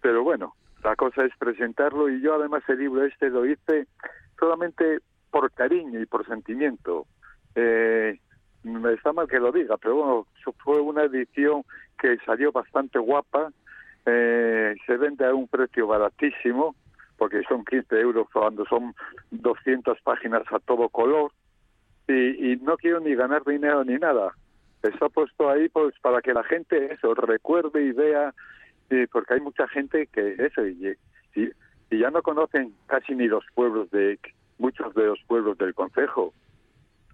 [0.00, 3.86] Pero bueno, la cosa es presentarlo y yo además el libro este lo hice
[4.38, 7.06] solamente por cariño y por sentimiento.
[7.54, 8.18] Eh,
[8.94, 10.26] está mal que lo diga, pero bueno,
[10.62, 11.64] fue una edición
[11.98, 13.50] que salió bastante guapa,
[14.06, 16.74] eh, se vende a un precio baratísimo,
[17.16, 18.94] porque son 15 euros cuando son
[19.30, 21.32] 200 páginas a todo color,
[22.08, 24.32] y, y no quiero ni ganar dinero ni nada.
[24.82, 28.34] Está puesto ahí pues para que la gente eso recuerde y vea,
[28.90, 30.96] y porque hay mucha gente que eso, y,
[31.94, 34.18] y ya no conocen casi ni los pueblos de,
[34.58, 36.32] muchos de los pueblos del concejo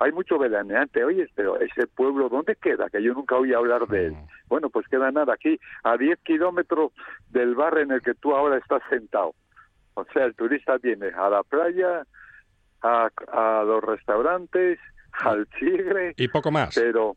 [0.00, 1.04] hay mucho veraneante.
[1.04, 2.88] Oye, pero ese pueblo, ¿dónde queda?
[2.88, 4.16] Que yo nunca oí hablar de él.
[4.48, 6.92] Bueno, pues queda nada aquí, a 10 kilómetros
[7.28, 9.34] del bar en el que tú ahora estás sentado.
[9.94, 12.06] O sea, el turista viene a la playa,
[12.82, 14.78] a, a los restaurantes,
[15.12, 16.74] al tigre, Y poco más.
[16.74, 17.16] pero,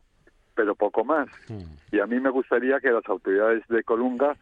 [0.54, 1.28] pero poco más.
[1.90, 4.36] Y a mí me gustaría que las autoridades de Colunga,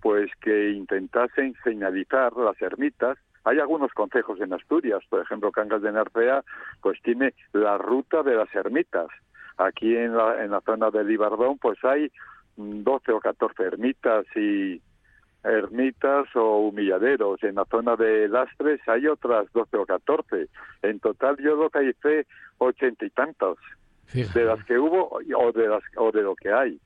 [0.00, 3.18] pues que intentasen señalizar las ermitas.
[3.44, 6.42] Hay algunos consejos en Asturias, por ejemplo, Cangas de Narcea,
[6.80, 9.08] pues tiene la ruta de las ermitas.
[9.56, 12.10] Aquí en la, en la zona del Ibardón, pues hay
[12.56, 14.80] mm, 12 o 14 ermitas y
[15.44, 17.42] ermitas o humilladeros.
[17.42, 20.48] En la zona de Lastres hay otras 12 o 14.
[20.82, 22.26] En total yo localicé
[22.58, 23.58] ochenta y tantos
[24.06, 24.40] Fíjate.
[24.40, 26.80] de las que hubo o de las o de lo que hay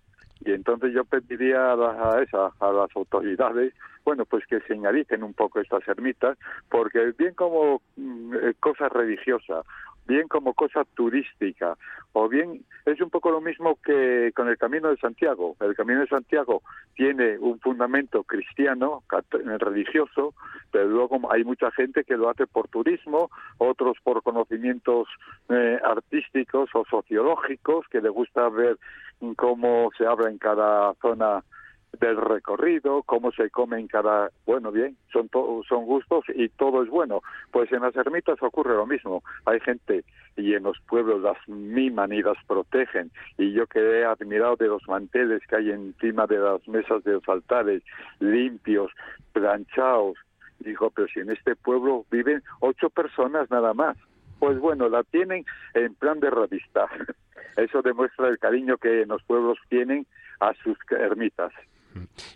[0.45, 3.75] y entonces yo pediría a, la- a esa a las autoridades
[4.05, 9.63] bueno pues que señalicen un poco estas ermitas porque bien como mm, eh, cosa religiosa
[10.07, 11.77] bien como cosa turística
[12.13, 15.57] o bien es un poco lo mismo que con el Camino de Santiago.
[15.61, 16.63] El Camino de Santiago
[16.95, 19.03] tiene un fundamento cristiano
[19.59, 20.35] religioso
[20.71, 25.09] pero luego hay mucha gente que lo hace por turismo otros por conocimientos
[25.49, 28.79] eh, artísticos o sociológicos que le gusta ver
[29.37, 31.43] cómo se habla en cada zona
[31.99, 36.83] del recorrido, cómo se come en cada, bueno, bien, son to- son gustos y todo
[36.83, 37.21] es bueno.
[37.51, 39.23] Pues en las ermitas ocurre lo mismo.
[39.45, 40.05] Hay gente
[40.37, 43.11] y en los pueblos las miman y las protegen.
[43.37, 47.13] Y yo que he admirado de los manteles que hay encima de las mesas de
[47.15, 47.83] los altares,
[48.21, 48.91] limpios,
[49.33, 50.17] planchados,
[50.61, 53.97] digo, pero si en este pueblo viven ocho personas nada más.
[54.39, 56.87] Pues bueno, la tienen en plan de revista.
[57.57, 60.07] Eso demuestra el cariño que los pueblos tienen
[60.41, 61.53] a sus ermitas.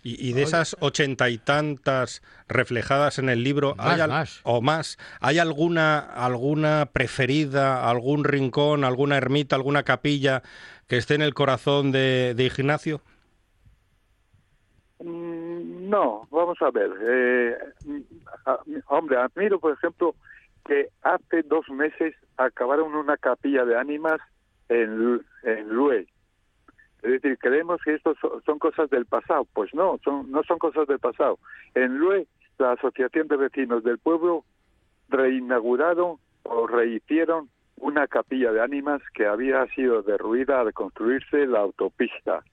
[0.03, 3.99] Y, de esas ochenta y tantas reflejadas en el libro, ¿hay
[4.43, 10.43] o más, ¿hay alguna, alguna preferida, algún rincón, alguna ermita, alguna capilla
[10.87, 13.01] que esté en el corazón de, Ignacio?
[14.99, 16.91] Mm, no, vamos a ver.
[17.01, 17.57] Eh,
[18.87, 20.15] hombre, admiro, por ejemplo,
[20.65, 24.19] que hace dos meses acabaron una capilla de ánimas
[24.69, 26.07] en, en Lue,
[27.05, 28.15] es decir, creemos que esto
[28.45, 29.45] son cosas del pasado.
[29.53, 31.37] Pues no, son, no son cosas del pasado.
[31.75, 32.25] En Lue,
[32.57, 34.43] la Asociación de Vecinos del Pueblo
[35.09, 42.43] reinauguraron o rehicieron una capilla de ánimas que había sido derruida al construirse la autopista.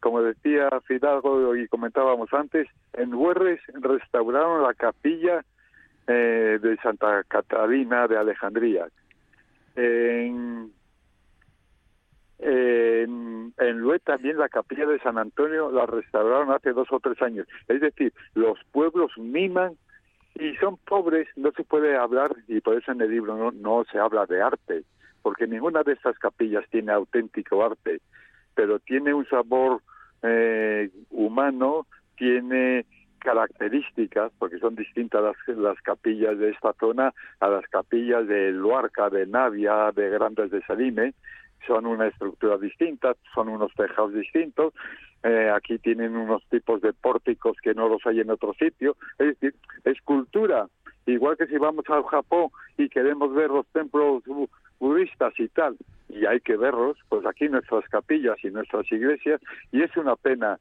[0.00, 5.44] como decía Fidalgo y comentábamos antes, en Huerres restauraron la capilla
[6.06, 8.86] eh, de Santa Catalina de Alejandría.
[9.76, 10.72] En
[12.38, 17.46] en, Lue también la capilla de San Antonio la restauraron hace dos o tres años.
[17.68, 19.76] Es decir, los pueblos miman
[20.34, 23.84] y son pobres, no se puede hablar, y por eso en el libro no, no
[23.90, 24.84] se habla de arte,
[25.22, 28.00] porque ninguna de estas capillas tiene auténtico arte,
[28.54, 29.82] pero tiene un sabor
[30.22, 32.86] eh, humano, tiene
[33.18, 39.10] características, porque son distintas las, las, capillas de esta zona a las capillas de Luarca,
[39.10, 41.14] de Navia, de Grandes de Salime,
[41.66, 44.74] son una estructura distinta, son unos tejados distintos,
[45.22, 49.38] eh, aquí tienen unos tipos de pórticos que no los hay en otro sitio, es
[49.38, 50.68] decir, es cultura,
[51.06, 54.22] igual que si vamos al Japón y queremos ver los templos
[54.78, 55.76] budistas y tal,
[56.08, 59.40] y hay que verlos, pues aquí nuestras capillas y nuestras iglesias,
[59.72, 60.58] y es una pena,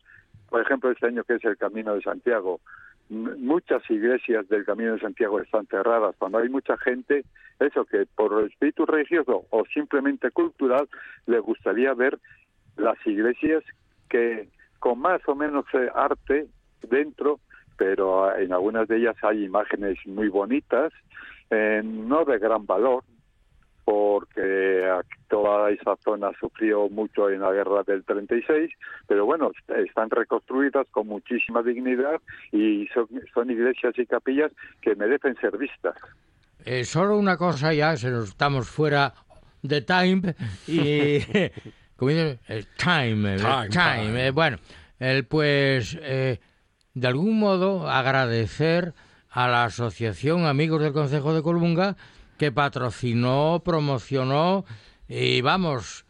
[0.50, 2.60] por ejemplo, este año que es el Camino de Santiago,
[3.10, 7.24] muchas iglesias del Camino de Santiago están cerradas, cuando hay mucha gente,
[7.60, 10.88] eso que por espíritu religioso o simplemente cultural,
[11.26, 12.20] le gustaría ver
[12.76, 13.64] las iglesias
[14.10, 16.48] que con más o menos eh, arte
[16.82, 17.40] dentro,
[17.78, 20.92] pero en algunas de ellas hay imágenes muy bonitas,
[21.50, 23.04] eh, no de gran valor,
[23.88, 24.86] porque
[25.30, 28.70] toda esa zona sufrió mucho en la guerra del 36,
[29.08, 32.20] pero bueno, están reconstruidas con muchísima dignidad
[32.52, 32.90] y
[33.34, 35.96] son, iglesias y capillas que merecen ser vistas.
[36.66, 39.14] Eh, solo una cosa ya, se nos estamos fuera
[39.62, 40.36] de time
[40.68, 41.20] y
[41.96, 42.40] como dice,
[42.76, 44.28] time, time, time.
[44.28, 44.58] Eh, bueno,
[45.00, 46.42] el pues eh,
[46.94, 48.94] de algún modo agradecer
[49.30, 51.96] a la Asociación Amigos del Consejo de Colunga
[52.38, 54.66] que patrocinó, promocionó
[55.08, 56.06] y vamos,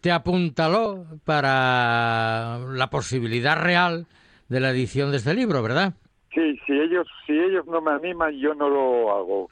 [0.00, 4.06] te apuntaló para la posibilidad real
[4.48, 5.94] de la edición de este libro, ¿verdad?
[6.34, 9.48] Sí, si ellos, si ellos no me animan, yo no lo hago.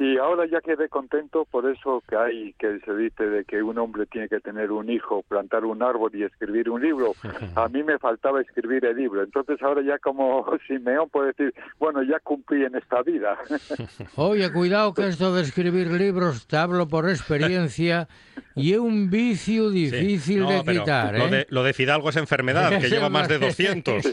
[0.00, 3.78] Y ahora ya quedé contento por eso que hay, que se dice de que un
[3.78, 7.14] hombre tiene que tener un hijo, plantar un árbol y escribir un libro.
[7.56, 9.24] A mí me faltaba escribir el libro.
[9.24, 13.36] Entonces ahora ya como Simeón puede decir, bueno, ya cumplí en esta vida.
[14.14, 18.06] Oye, cuidado que esto de escribir libros, te hablo por experiencia,
[18.54, 21.18] y es un vicio difícil de quitar.
[21.18, 21.30] Lo, ¿eh?
[21.30, 24.02] de, lo de Fidalgo es enfermedad, que lleva más de 200.
[24.02, 24.12] Sí,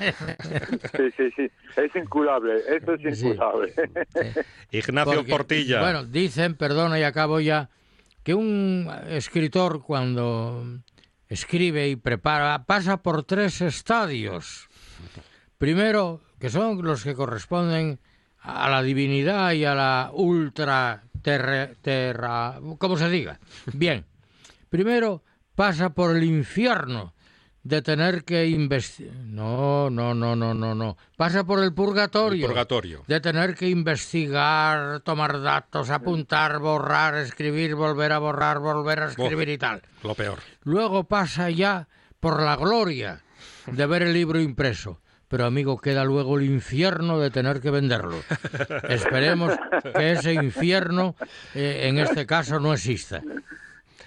[1.16, 1.52] sí, sí.
[1.78, 3.74] Es incurable, esto es incurable.
[4.72, 5.75] Ignacio Portilla.
[5.80, 7.70] Bueno, dicen, perdona y acabo ya,
[8.24, 10.82] que un escritor cuando
[11.28, 14.68] escribe y prepara pasa por tres estadios.
[15.58, 18.00] Primero, que son los que corresponden
[18.40, 23.40] a la divinidad y a la ultra terra, como se diga.
[23.74, 24.06] Bien,
[24.70, 25.24] primero
[25.56, 27.15] pasa por el infierno,
[27.66, 29.16] de tener que investigar.
[29.26, 30.98] No, no, no, no, no, no.
[31.18, 32.46] Pasa por el purgatorio.
[32.46, 33.04] purgatorio.
[33.08, 39.50] De tener que investigar, tomar datos, apuntar, borrar, escribir, volver a borrar, volver a escribir
[39.50, 39.82] y tal.
[40.04, 40.38] Lo peor.
[40.62, 41.88] Luego pasa ya
[42.20, 43.24] por la gloria
[43.66, 45.02] de ver el libro impreso.
[45.28, 48.22] Pero amigo, queda luego el infierno de tener que venderlo.
[48.90, 49.54] Esperemos
[49.96, 51.16] que ese infierno,
[51.56, 53.24] eh, en este caso, no exista.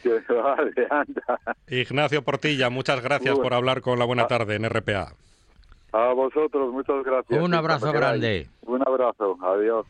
[1.69, 4.27] Ignacio Portilla, muchas gracias por hablar con la Buena.
[4.27, 5.15] Tarde en RPA.
[5.93, 7.41] A vosotros, muchas gracias.
[7.41, 8.49] Un abrazo grande.
[8.63, 9.87] Un abrazo, adiós.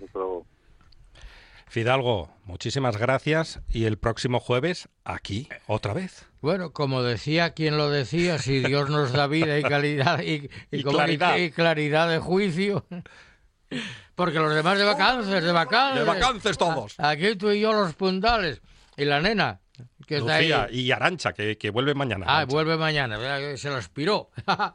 [1.68, 6.26] Fidalgo, muchísimas gracias y el próximo jueves aquí otra vez.
[6.40, 10.48] Bueno, como decía quien lo decía, si Dios nos da vida y calidad y,
[10.82, 11.36] claridad.
[11.36, 12.86] y claridad de juicio,
[14.14, 16.00] porque los demás de vacances, de vacances.
[16.00, 16.94] De vacances todos.
[16.98, 18.62] Aquí tú y yo los puntales.
[18.96, 19.60] Y la nena,
[20.08, 22.24] que Lucía y Arancha, que, que, vuelve mañana.
[22.26, 23.18] Ah, vuelve mañana,
[23.56, 24.30] se lo aspiró.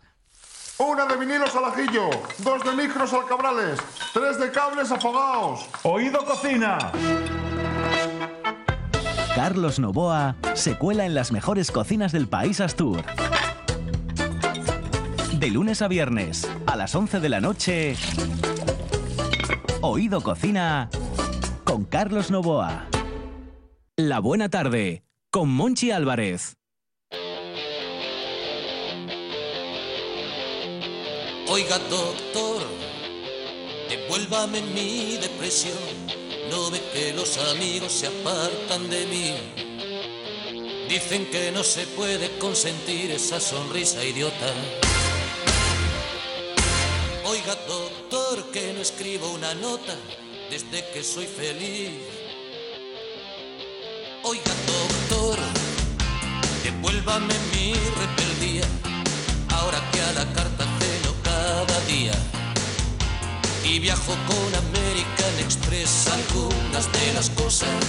[0.78, 3.80] Una de vinilos al ajillo, dos de micros al cabrales,
[4.14, 5.68] tres de cables afogados.
[5.82, 6.92] Oído cocina.
[9.36, 13.04] Carlos Novoa se cuela en las mejores cocinas del país Astur.
[15.34, 17.96] De lunes a viernes, a las 11 de la noche,
[19.82, 20.90] Oído Cocina
[21.64, 22.88] con Carlos Novoa.
[23.98, 26.58] La buena tarde con Monchi Álvarez.
[31.48, 32.62] Oiga, doctor,
[33.90, 35.74] devuélvame mi depresión.
[36.52, 39.34] No ve que los amigos se apartan de mí.
[40.88, 44.54] Dicen que no se puede consentir esa sonrisa idiota.
[47.26, 49.96] Oiga, doctor, que no escribo una nota
[50.52, 51.90] desde que soy feliz.
[54.26, 54.93] Oiga, doctor,
[56.64, 58.66] devuélvame mi rebeldía.
[59.58, 62.14] Ahora que a la carta ceno cada día.
[63.64, 67.84] Y viajo con American Express algunas de las cosas.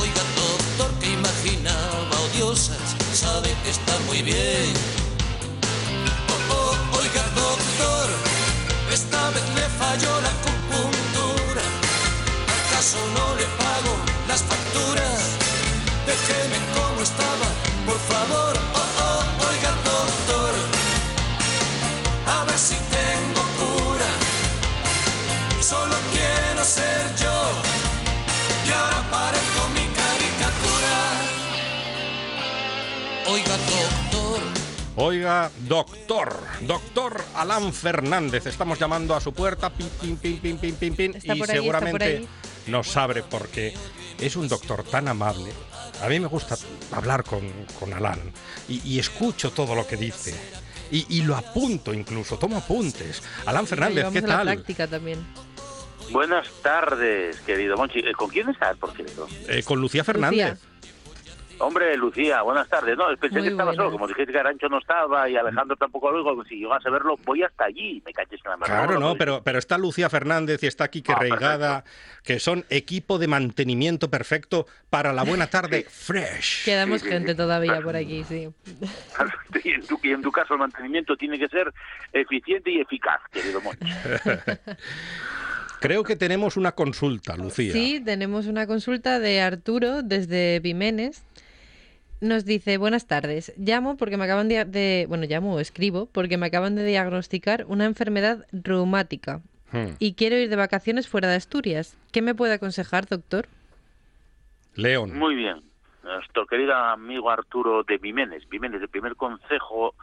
[0.00, 4.72] Oiga, doctor, que imaginaba odiosas, sabe que está muy bien.
[6.32, 8.08] Oh, oh, oiga, doctor,
[8.92, 11.64] esta vez me falló la acupuntura.
[12.56, 13.25] ¿Acaso no
[16.26, 17.46] Déjeme como estaba,
[17.86, 18.54] por favor.
[18.74, 20.54] Oh, oh, oiga, doctor,
[22.26, 24.10] a ver si tengo cura.
[25.62, 27.38] Solo quiero ser yo.
[28.66, 30.94] Y ahora parezco mi caricatura.
[33.28, 34.40] Oiga, doctor.
[34.96, 40.74] Oiga, doctor, doctor Alan Fernández, estamos llamando a su puerta, pin, pin, pin, pin, pin,
[40.74, 42.26] pin, pin, y ahí, seguramente
[42.66, 43.74] nos abre porque
[44.18, 45.52] es un doctor tan amable.
[46.02, 46.56] A mí me gusta
[46.92, 48.20] hablar con, con Alan
[48.68, 50.34] y, y escucho todo lo que dice.
[50.90, 53.22] Y, y lo apunto incluso, tomo apuntes.
[53.46, 54.46] Alan Fernández, Vamos ¿qué a la tal?
[54.46, 55.26] práctica también.
[56.12, 57.98] Buenas tardes, querido Monchi.
[57.98, 59.26] Eh, ¿Con quién estás, por cierto?
[59.48, 60.50] Eh, con Lucía Fernández.
[60.50, 60.70] Lucía.
[61.58, 62.96] Hombre, Lucía, buenas tardes.
[62.98, 63.76] No, pensé Muy que estaba buenas.
[63.76, 63.90] solo.
[63.92, 67.42] Como dijiste que Arancho no estaba y Alejandro tampoco luego, si llegas a verlo, voy
[67.42, 68.02] hasta allí.
[68.04, 68.66] Me caches en la mano.
[68.66, 71.84] Claro, no, Pues, pero, pero está Lucía Fernández y está Quique Ah, Reigada,
[72.22, 76.64] que son equipo de mantenimiento perfecto para la buena tarde fresh.
[76.64, 77.36] Quedamos Sí, sí, gente sí.
[77.36, 78.48] todavía por aquí, sí.
[79.64, 81.72] Y en, tu, y en tu caso el mantenimiento tiene que ser
[82.12, 83.86] eficiente y eficaz, querido Monchi.
[85.80, 87.72] Creo que tenemos una consulta, Lucía.
[87.72, 91.22] Sí, tenemos una consulta de Arturo desde Vimenes.
[92.20, 96.38] Nos dice, buenas tardes, llamo porque me acaban de, de- bueno, llamo o escribo porque
[96.38, 99.40] me acaban de diagnosticar una enfermedad reumática
[99.72, 99.96] Hmm.
[99.98, 101.98] y quiero ir de vacaciones fuera de Asturias.
[102.12, 103.48] ¿Qué me puede aconsejar, doctor?
[104.76, 105.18] León.
[105.18, 105.60] Muy bien.
[106.04, 108.48] Nuestro querido amigo Arturo de Vimenes.
[108.48, 109.94] Vimenes, el primer consejo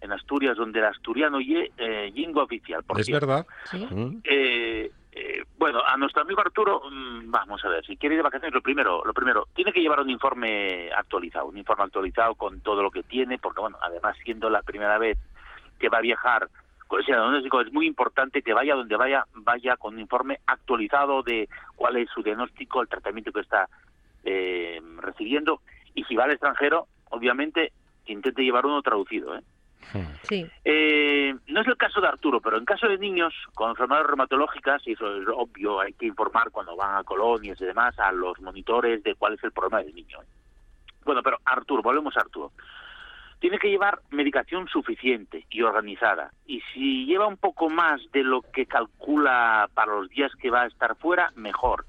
[0.00, 2.82] en Asturias donde el asturiano y eh, lingua oficial.
[2.82, 3.26] Por es cierto.
[3.28, 3.46] verdad.
[3.70, 3.86] Sí.
[3.88, 4.20] Mm.
[4.24, 8.24] Eh, eh, bueno, a nuestro amigo Arturo, mm, vamos a ver, si quiere ir de
[8.24, 12.60] vacaciones, lo primero, lo primero, tiene que llevar un informe actualizado, un informe actualizado con
[12.60, 15.18] todo lo que tiene, porque bueno, además siendo la primera vez
[15.78, 16.48] que va a viajar
[16.98, 21.48] ese diagnóstico, es muy importante que vaya donde vaya, vaya con un informe actualizado de
[21.74, 23.68] cuál es su diagnóstico, el tratamiento que está
[24.24, 25.60] eh, recibiendo,
[25.94, 27.72] y si va al extranjero, obviamente,
[28.06, 29.42] intente llevar uno traducido, ¿eh?
[30.22, 30.46] Sí.
[30.64, 34.86] Eh, no es el caso de Arturo, pero en caso de niños con enfermedades reumatológicas,
[34.86, 38.40] y eso es obvio, hay que informar cuando van a colonias y demás a los
[38.40, 40.18] monitores de cuál es el problema del niño.
[41.04, 42.52] Bueno, pero Arturo, volvemos a Arturo.
[43.40, 46.30] Tiene que llevar medicación suficiente y organizada.
[46.46, 50.62] Y si lleva un poco más de lo que calcula para los días que va
[50.62, 51.84] a estar fuera, mejor.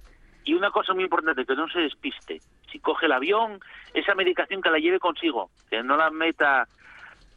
[0.45, 2.41] Y una cosa muy importante, que no se despiste.
[2.71, 3.59] Si coge el avión,
[3.93, 6.67] esa medicación que la lleve consigo, que no la meta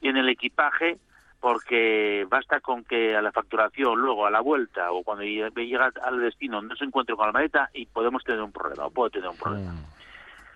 [0.09, 0.99] en el equipaje
[1.41, 5.93] porque basta con que a la facturación, luego a la vuelta o cuando lle- llega
[6.03, 9.11] al destino no se encuentre con la maleta y podemos tener un problema o puede
[9.11, 9.73] tener un problema.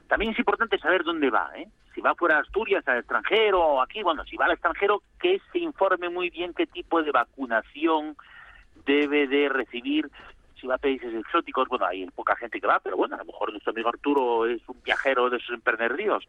[0.09, 1.69] También es importante saber dónde va, ¿eh?
[1.95, 5.41] Si va fuera de Asturias, al extranjero o aquí, bueno, si va al extranjero, que
[5.53, 8.17] se informe muy bien qué tipo de vacunación
[8.87, 10.09] debe de recibir.
[10.61, 13.25] Si va a países exóticos, bueno, hay poca gente que va, pero bueno, a lo
[13.25, 16.25] mejor nuestro amigo Arturo es un viajero de esos emprenderíos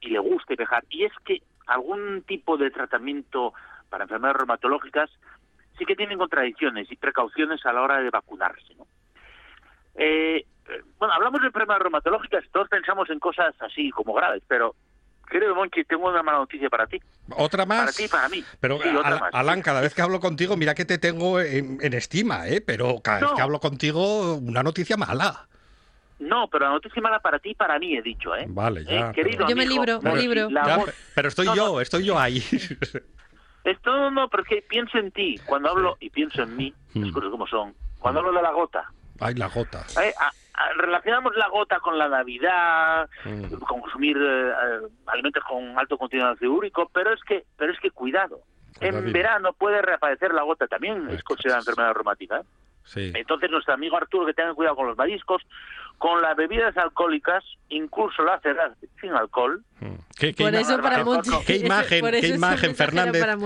[0.00, 0.84] y le gusta viajar.
[0.90, 3.52] Y es que algún tipo de tratamiento
[3.88, 5.10] para enfermedades reumatológicas
[5.78, 8.86] sí que tienen contradicciones y precauciones a la hora de vacunarse, ¿no?
[9.94, 10.44] Eh,
[10.98, 14.74] bueno, hablamos de enfermedades reumatológicas, todos pensamos en cosas así como graves, pero
[15.28, 17.00] querido Monchi, tengo una mala noticia para ti.
[17.36, 17.80] Otra más.
[17.80, 18.44] Para ti y para mí.
[18.60, 19.34] Pero, Sí, otra Al- más.
[19.34, 22.60] Alan, cada vez que hablo contigo, mira que te tengo en, en estima, ¿eh?
[22.60, 25.48] Pero cada vez que hablo contigo, una noticia mala.
[26.18, 28.46] No, pero la noticia mala para ti y para mí, he dicho, ¿eh?
[28.48, 30.50] Vale, ya, Eh, querido pero- Yo me amigo, libro, me libro.
[30.50, 31.80] la Ya, voz- pero estoy No, yo, no.
[31.80, 32.38] estoy yo ahí.
[33.64, 35.38] Esto no, no, porque pienso en ti.
[35.44, 37.02] Cuando hablo y pienso en mí, Mm.
[37.04, 37.74] las cosas como son.
[37.98, 38.84] Cuando hablo de la gota,
[39.18, 39.84] Ay, la gota.
[40.02, 43.54] Eh, a, relacionamos la gota con la Navidad, Mm.
[43.66, 47.90] consumir eh, eh, alimentos con alto contenido de úrico, pero es que, pero es que
[47.90, 48.40] cuidado.
[48.80, 49.12] En David.
[49.12, 52.36] verano puede reaparecer la gota también, es considerada enfermedad reumática.
[52.40, 52.44] ¿eh?
[52.84, 53.12] Sí.
[53.16, 55.42] Entonces, nuestro amigo Arturo, que tenga cuidado con los mariscos,
[55.98, 59.62] con las bebidas alcohólicas, incluso la cerveza sin alcohol.
[59.80, 59.86] Mm.
[60.18, 63.20] ¿Qué, qué Por ima- eso para qué- qué imagen, Por qué eso ese imagen, Fernández.
[63.22, 63.36] para.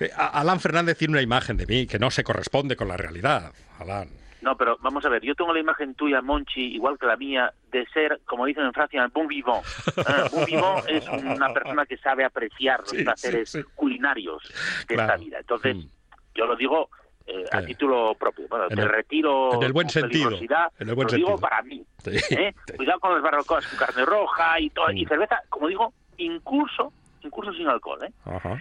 [0.00, 3.52] Eh, Alan Fernández tiene una imagen de mí que no se corresponde con la realidad,
[3.78, 4.08] Alan.
[4.42, 7.52] No, pero vamos a ver, yo tengo la imagen tuya, Monchi, igual que la mía,
[7.70, 9.62] de ser, como dicen en Francia, un bon vivant.
[9.98, 13.68] Eh, bon vivant es una persona que sabe apreciar los Sí, placeres sí, sí.
[13.74, 14.42] culinarios
[14.88, 15.12] de Claro.
[15.12, 15.38] esta vida.
[15.40, 15.88] Entonces, Mm.
[16.34, 16.88] yo lo digo
[17.32, 18.46] eh, a título propio.
[18.48, 21.62] Bueno, en te el- retiro en el buen sentido, en el buen lo digo para
[21.62, 21.84] mí.
[21.98, 22.54] Sí, ¿eh?
[22.66, 22.76] sí.
[22.76, 27.52] Cuidado con las barbacoas con carne roja y, todo, y cerveza, como digo, incluso, incluso
[27.52, 27.98] sin alcohol.
[28.04, 28.12] ¿eh?
[28.24, 28.60] Ajá.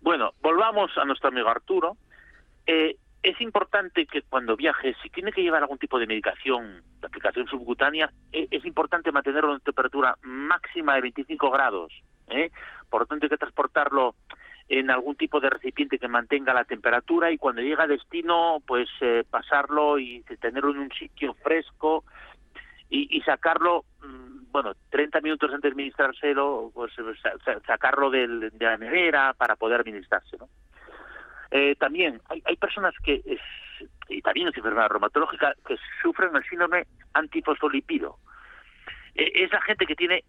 [0.00, 1.96] Bueno, volvamos a nuestro amigo Arturo.
[2.66, 7.06] Eh, es importante que cuando viaje, si tiene que llevar algún tipo de medicación, de
[7.06, 11.92] aplicación subcutánea, eh, es importante mantenerlo en temperatura máxima de 25 grados.
[12.28, 12.50] ¿eh?
[12.88, 14.14] Por lo tanto, hay que transportarlo
[14.68, 18.88] en algún tipo de recipiente que mantenga la temperatura y cuando llega a destino, pues
[19.00, 22.04] eh, pasarlo y tenerlo en un sitio fresco
[22.90, 28.50] y, sacarlo, mm, bueno, 30 minutos antes de administrárselo, pues eh, sa- sa- sacarlo de
[28.58, 30.48] la nevera para poder administrárselo.
[31.50, 36.44] Eh, también hay, hay personas que, es- y también es enfermedad reumatológica, que sufren el
[36.44, 38.16] síndrome antifosfolipido.
[39.14, 40.24] Eh, es la gente que tiene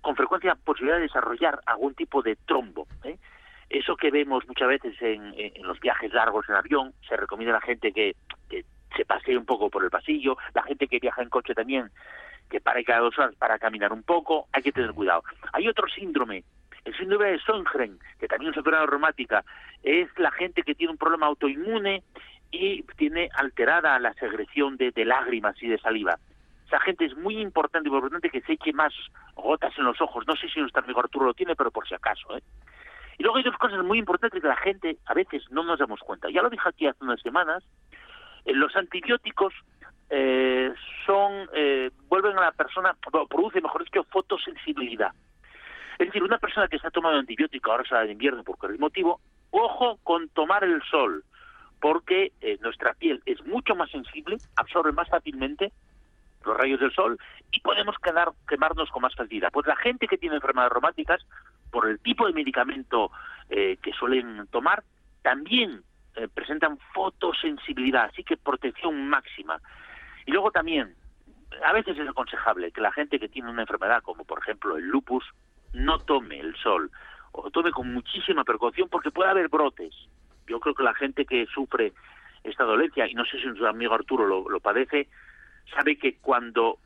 [0.00, 2.86] con frecuencia posibilidad de desarrollar algún tipo de trombo.
[3.72, 7.66] Eso que vemos muchas veces en, los viajes largos en avión, se recomienda a la
[7.66, 8.14] gente que,
[8.94, 11.90] se pasee un poco por el pasillo, la gente que viaja en coche también,
[12.50, 15.22] que pare cada dos horas para caminar un poco, hay que tener cuidado.
[15.54, 16.44] Hay otro síndrome,
[16.84, 19.42] el síndrome de Sjögren, que también es enfermedad reumática,
[19.82, 22.02] es la gente que tiene un problema autoinmune
[22.50, 26.18] y tiene alterada la secreción de, lágrimas y de saliva.
[26.66, 28.92] Esa gente es muy importante y muy importante que se eche más
[29.34, 30.26] gotas en los ojos.
[30.26, 32.36] No sé si nuestro amigo Arturo lo tiene, pero por si acaso.
[32.36, 32.42] ¿eh?
[33.22, 36.00] Y luego hay dos cosas muy importantes que la gente a veces no nos damos
[36.00, 36.28] cuenta.
[36.28, 37.62] Ya lo dije aquí hace unas semanas.
[38.44, 39.54] eh, los antibióticos
[40.10, 40.74] eh,
[41.06, 42.96] son eh, vuelven a la persona,
[43.30, 45.12] produce, mejor dicho, fotosensibilidad.
[46.00, 49.20] Es decir, una persona que está tomando antibiótico ahora sale de invierno por cualquier motivo,
[49.52, 51.22] ojo con tomar el sol,
[51.80, 55.70] porque eh, nuestra piel es mucho más sensible, absorbe más fácilmente
[56.44, 57.18] los rayos del sol
[57.50, 59.50] y podemos quedar, quemarnos con más facilidad.
[59.52, 61.20] Pues la gente que tiene enfermedades reumáticas,
[61.70, 63.10] por el tipo de medicamento
[63.48, 64.84] eh, que suelen tomar,
[65.22, 65.82] también
[66.16, 69.58] eh, presentan fotosensibilidad, así que protección máxima.
[70.26, 70.94] Y luego también,
[71.64, 74.86] a veces es aconsejable que la gente que tiene una enfermedad, como por ejemplo el
[74.86, 75.24] lupus,
[75.72, 76.90] no tome el sol
[77.32, 79.94] o tome con muchísima precaución porque puede haber brotes.
[80.46, 81.94] Yo creo que la gente que sufre
[82.44, 85.08] esta dolencia, y no sé si su amigo Arturo lo, lo padece,
[85.74, 86.78] sabe que cuando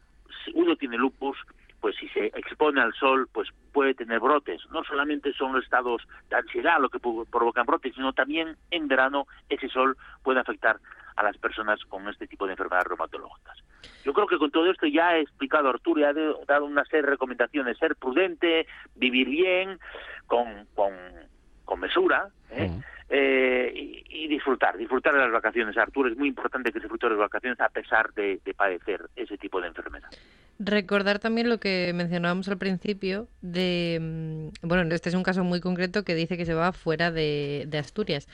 [0.55, 1.37] uno tiene lupus,
[1.81, 4.61] pues si se expone al sol, pues puede tener brotes.
[4.71, 9.69] No solamente son estados de ansiedad lo que provocan brotes, sino también en verano ese
[9.69, 10.79] sol puede afectar
[11.17, 13.59] a las personas con este tipo de enfermedades reumatológicas.
[14.05, 17.03] Yo creo que con todo esto ya he explicado Arturo, ya he dado una serie
[17.03, 19.79] de recomendaciones, ser prudente, vivir bien,
[20.27, 20.93] con, con,
[21.65, 22.69] con mesura, ¿eh?
[22.69, 22.96] Mm.
[23.09, 25.77] Eh, y, y disfrutar, disfrutar de las vacaciones.
[25.77, 29.39] Arturo, es muy importante que disfrute de las vacaciones a pesar de, de padecer ese
[29.39, 30.09] tipo de enfermedad.
[30.59, 33.99] Recordar también lo que mencionábamos al principio de,
[34.63, 37.65] mm, bueno, este es un caso muy concreto que dice que se va fuera de,
[37.69, 38.27] de Asturias.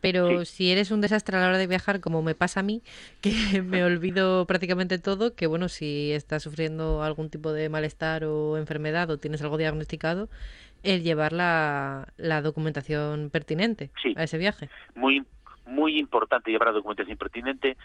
[0.00, 0.52] Pero Sí.
[0.56, 2.82] si eres un desastre a la hora de viajar, como me pasa a mí,
[3.22, 8.56] que me olvido prácticamente todo, que bueno, si estás sufriendo algún tipo de malestar o
[8.56, 10.28] enfermedad o tienes algo diagnosticado,
[10.86, 14.14] el llevar la, la documentación pertinente Sí.
[14.16, 14.68] a ese viaje.
[14.94, 15.22] muy
[15.66, 17.76] muy importante llevar la documentación pertinente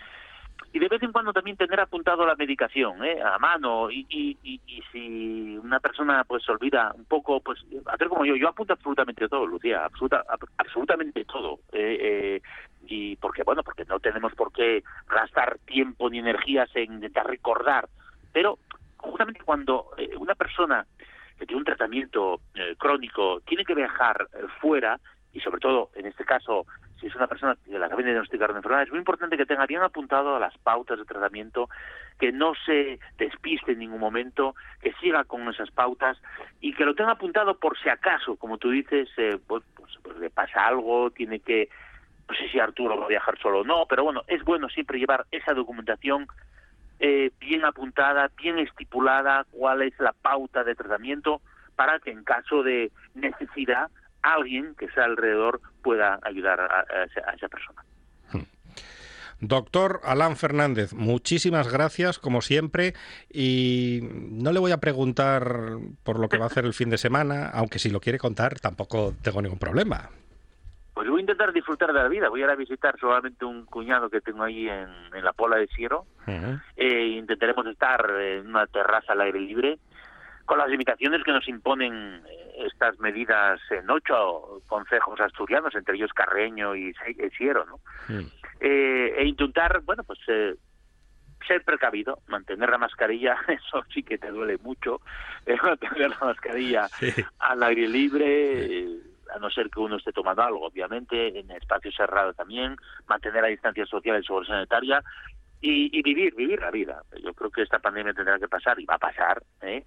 [0.72, 3.20] y de vez en cuando también tener apuntado la medicación ¿eh?
[3.20, 7.58] a mano y, y, y, y si una persona pues se olvida un poco pues
[7.88, 12.42] hacer como yo yo apunto absolutamente todo Lucía absoluta, ab- absolutamente todo eh, eh,
[12.88, 17.90] y porque bueno porque no tenemos por qué gastar tiempo ni energías en intentar recordar
[18.32, 18.60] pero
[18.98, 20.86] justamente cuando eh, una persona
[21.46, 25.00] que un tratamiento eh, crónico tiene que viajar eh, fuera
[25.34, 26.66] y sobre todo en este caso
[27.02, 29.48] si es una persona que la acaben de diagnosticar una enfermedad, es muy importante que
[29.48, 31.68] tenga bien apuntado a las pautas de tratamiento,
[32.20, 36.22] que no se despiste en ningún momento, que siga con esas pautas
[36.60, 40.18] y que lo tenga apuntado por si acaso, como tú dices, eh, pues, pues, pues
[40.18, 41.70] le pasa algo, tiene que,
[42.30, 45.00] no sé si Arturo va a viajar solo o no, pero bueno, es bueno siempre
[45.00, 46.28] llevar esa documentación
[47.04, 51.42] eh, bien apuntada, bien estipulada, cuál es la pauta de tratamiento,
[51.76, 53.90] para que en caso de necesidad
[54.22, 57.84] alguien que sea alrededor pueda ayudar a, esa, persona.
[59.40, 62.94] Doctor Alan Fernández, muchísimas gracias como siempre
[63.28, 67.00] y no le voy a preguntar por lo que va a hacer el fin de
[67.00, 70.12] semana, aunque si lo quiere contar tampoco tengo ningún problema.
[71.22, 72.30] Voy a intentar disfrutar de la vida.
[72.30, 75.58] Voy a ir a visitar solamente un cuñado que tengo ahí en, en la Pola
[75.58, 76.06] de Siero.
[76.76, 79.78] Eh, intentaremos estar en una terraza al aire libre
[80.46, 86.12] con las limitaciones que nos imponen eh, estas medidas en ocho concejos asturianos, entre ellos
[86.14, 87.80] Carreño y Se- eh, Siero, ¿no?
[88.60, 90.56] Eh, e intentar, bueno, pues eh,
[91.48, 95.02] ser precavido, mantener la mascarilla, eso sí que te duele mucho,
[95.62, 96.88] mantener la mascarilla
[97.40, 98.88] al aire libre,
[99.34, 102.76] a no ser que uno esté tomando algo, obviamente, en espacio cerrado también,
[103.08, 105.04] mantener la distancia social y seguridad sanitaria
[105.62, 107.04] y, vivir, vivir la vida.
[107.24, 109.84] Yo creo que esta pandemia tendrá que pasar y va a pasar, ¿eh?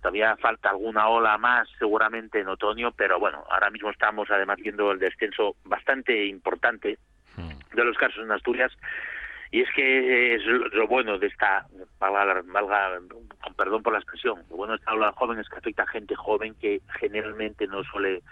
[0.00, 4.92] Todavía falta alguna ola más, seguramente en otoño, pero bueno, ahora mismo estamos además viendo
[4.92, 6.98] el descenso bastante importante
[7.74, 8.72] de los casos en Asturias.
[9.50, 11.66] Y es que es lo bueno de esta,
[11.98, 13.00] valga, valga-
[13.56, 16.14] perdón por la expresión, lo bueno de esta ola joven es que afecta a gente
[16.14, 18.22] joven que generalmente no suele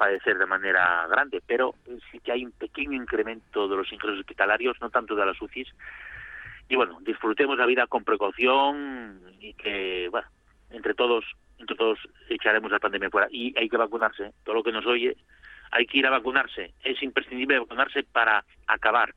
[0.00, 1.74] padecer de manera grande, pero
[2.10, 5.68] sí que hay un pequeño incremento de los ingresos hospitalarios, no tanto de las UCIs.
[6.70, 10.26] Y bueno, disfrutemos la vida con precaución y que, bueno,
[10.70, 11.26] entre todos,
[11.58, 11.98] entre todos
[12.30, 13.28] echaremos la pandemia fuera.
[13.30, 15.18] Y hay que vacunarse, todo lo que nos oye,
[15.70, 16.72] hay que ir a vacunarse.
[16.82, 19.14] Es imprescindible vacunarse para acabar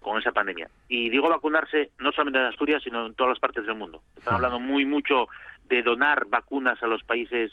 [0.00, 0.68] con esa pandemia.
[0.86, 4.02] Y digo vacunarse no solamente en Asturias, sino en todas las partes del mundo.
[4.18, 5.28] Están hablando muy mucho
[5.64, 7.50] de donar vacunas a los países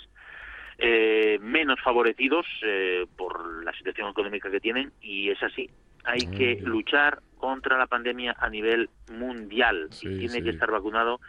[0.77, 5.69] eh, menos favorecidos eh, por la situación económica que tienen y es así.
[6.05, 11.19] Hay que luchar contra la pandemia a nivel mundial y tiene que estar vacunado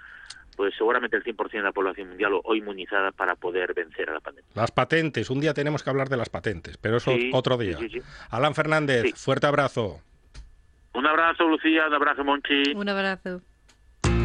[0.57, 4.21] pues seguramente el 100% de la población mundial o, inmunizada para poder vencer a la
[4.21, 4.49] pandemia.
[4.55, 7.77] Las patentes, un día tenemos que hablar de las patentes, pero eso Sí, otro día.
[7.79, 8.01] sí, sí.
[8.31, 10.01] Alan Fernández, fuerte abrazo.
[10.95, 12.73] Un abrazo Lucía, un abrazo Monchi.
[12.75, 13.41] Un abrazo.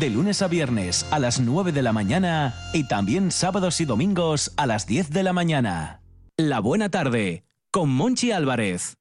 [0.00, 4.52] De lunes a viernes a las 9 de la mañana y también sábados y domingos
[4.58, 6.02] a las 10 de la mañana.
[6.36, 8.98] La buena tarde con Monchi Álvarez.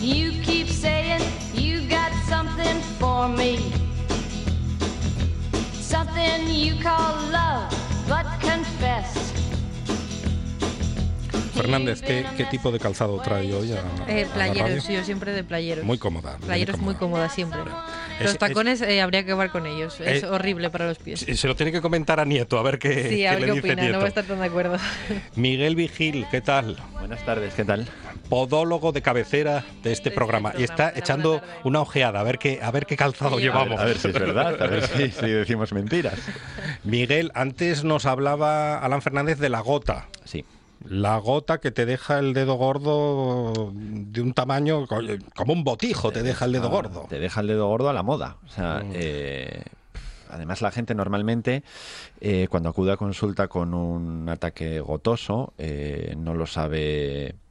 [0.00, 1.22] You keep saying
[1.54, 3.58] you got something for me.
[5.80, 7.79] Something you call love.
[11.54, 13.72] Fernández, ¿qué, qué tipo de calzado trae hoy?
[13.72, 13.76] a-
[14.10, 14.98] Eh, a la playeros, radio?
[14.98, 15.84] yo siempre de playeros.
[15.84, 16.36] Muy cómoda.
[16.38, 16.98] muy Playeros muy cómoda.
[17.28, 17.60] cómodas siempre.
[18.18, 20.00] Es- Los es- tacones eh, habría que acabar con ellos.
[20.00, 21.20] Es Eh, horrible para los pies.
[21.20, 23.46] Se lo tiene que comentar a Nieto, a ver qué, Sí, qué a ver le
[23.46, 23.74] qué dice opina.
[23.76, 23.98] No Nieto.
[23.98, 24.76] voy a estar tan de acuerdo.
[25.36, 26.76] Miguel Vigil, ¿qué tal?
[26.98, 27.86] Buenas tardes, ¿qué tal?
[28.30, 30.54] Podólogo de cabecera de este programa.
[30.56, 33.78] Y está echando una ojeada a ver qué, a ver qué calzado A ver, llevamos.
[33.80, 36.14] a ver si es verdad, a ver si, si decimos mentiras.
[36.84, 40.08] Miguel, antes nos hablaba Alan Fernández de la gota.
[40.24, 40.44] Sí.
[40.88, 45.00] La gota que te deja el dedo gordo de un tamaño co-
[45.36, 47.06] como un botijo, te deja el dedo Ah, gordo.
[47.10, 48.38] Te deja el dedo gordo a la moda.
[48.46, 49.62] O sea, eh,
[50.30, 51.64] además la gente normalmente
[52.22, 57.49] eh, cuando acude a consulta con un ataque gotoso eh, no lo sabe mm,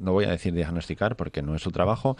[0.00, 2.16] no voy a decir diagnosticar porque no es su trabajo,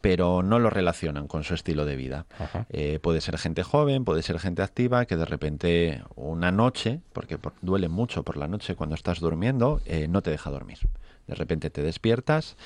[0.00, 2.26] pero no lo relacionan con su estilo de vida.
[2.70, 7.38] Eh, puede ser gente joven, puede ser gente activa que de repente una noche, porque
[7.38, 10.78] por- duele mucho por la noche cuando estás durmiendo, eh, no te deja dormir.
[11.26, 12.56] De repente te despiertas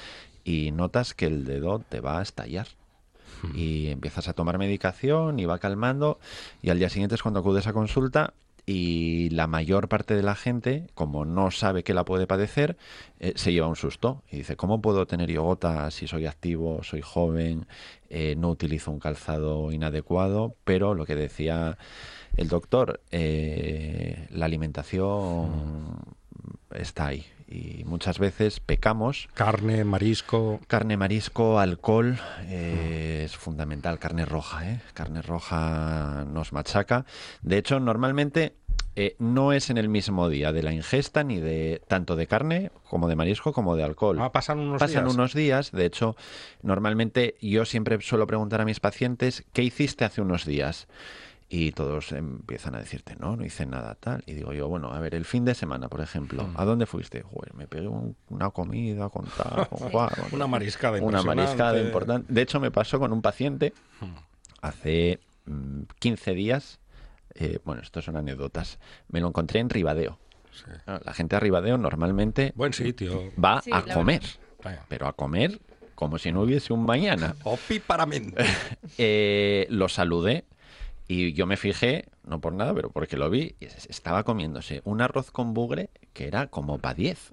[0.45, 2.67] y notas que el dedo te va a estallar.
[3.55, 6.19] Y empiezas a tomar medicación y va calmando
[6.63, 8.33] y al día siguiente es cuando acudes a consulta
[8.67, 12.77] y la mayor parte de la gente, como no sabe que la puede padecer,
[13.21, 16.83] eh, se lleva un susto y dice, ¿cómo puedo tener yo gota si soy activo,
[16.83, 17.67] soy joven,
[18.11, 20.57] eh, no utilizo un calzado inadecuado?
[20.65, 21.79] Pero lo que decía
[22.37, 26.05] el doctor, eh, la alimentación
[26.73, 29.29] está ahí y muchas veces pecamos.
[29.35, 30.61] Carne, marisco.
[30.67, 33.99] Carne, marisco, alcohol eh, es fundamental.
[33.99, 34.81] Carne roja, ¿eh?
[34.95, 37.05] Carne roja nos machaca.
[37.43, 38.55] De hecho, normalmente
[38.97, 42.71] eh, no es en el mismo día de la ingesta ni de tanto de carne
[42.89, 44.19] como de marisco como de alcohol.
[44.21, 45.15] Ah, pasan unos Pasan días.
[45.15, 45.73] unos días.
[45.73, 46.17] De hecho,
[46.63, 50.89] normalmente yo siempre suelo preguntar a mis pacientes qué hiciste hace unos días.
[51.49, 54.23] Y todos empiezan a decirte, no, no hice nada tal.
[54.27, 56.55] Y digo yo, bueno, a ver, el fin de semana, por ejemplo, Mm.
[56.61, 57.23] ¿a dónde fuiste?
[57.23, 60.49] Joder, me pegué un- una comida con tal, con cual, con Una tal".
[60.49, 62.33] mariscada Una mariscada importante.
[62.33, 63.73] De hecho, me pasó con un paciente
[64.63, 66.81] hace mm, 15 días.
[67.35, 68.79] eh, bueno, esto son anécdotas.
[69.09, 70.19] Me lo encontré en Ribadeo.
[70.87, 73.31] La gente a Ribadeo normalmente Buen sitio.
[73.39, 74.23] va Sí, a comer,
[74.89, 75.61] pero a comer
[75.95, 77.37] como si no hubiese un mañana.
[77.45, 78.43] Opíparamente.
[78.99, 80.45] Eh, lo saludé
[81.09, 84.83] y yo me fijé, no por nada, pero porque lo vi, y es- estaba comiéndose
[84.85, 87.33] un arroz con bugre que era como para 10.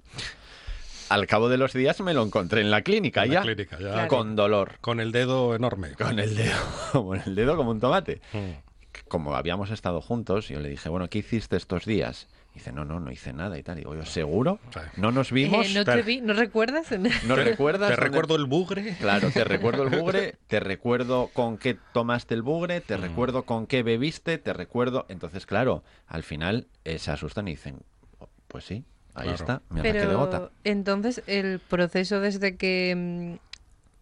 [1.10, 3.78] Al cabo de los días me lo encontré en la clínica En la ya, clínica,
[3.78, 3.92] ya.
[3.92, 4.08] Claro.
[4.08, 5.92] con dolor, Con el dedo enorme.
[5.94, 6.54] con el dedo,
[6.92, 8.20] con el dedo como un tomate.
[8.32, 9.08] Mm.
[9.08, 12.28] Como habíamos estado juntos, yo le dije, bueno, ¿qué hiciste estos días?
[12.54, 13.76] Dice, no, no, no hice nada y tal.
[13.76, 14.60] Digo, yo, ¿seguro?
[14.96, 15.66] ¿No nos vimos?
[15.66, 16.20] Eh, ¿No te vi?
[16.20, 16.86] ¿No recuerdas?
[17.26, 17.88] ¿No recuerdas?
[17.88, 18.96] Te dónde- recuerdo el bugre.
[19.00, 23.66] Claro, te recuerdo el bugre, te recuerdo con qué tomaste el bugre, te recuerdo con
[23.66, 25.04] qué bebiste, te recuerdo.
[25.08, 27.80] Entonces, claro, al final eh, se asustan y dicen,
[28.20, 28.84] "Oh, pues sí,
[29.14, 29.34] ahí Claro.
[29.34, 30.38] está, me arranqué de gota.
[30.38, 32.94] Pero entonces el proceso desde que,
[33.40, 33.53] mm,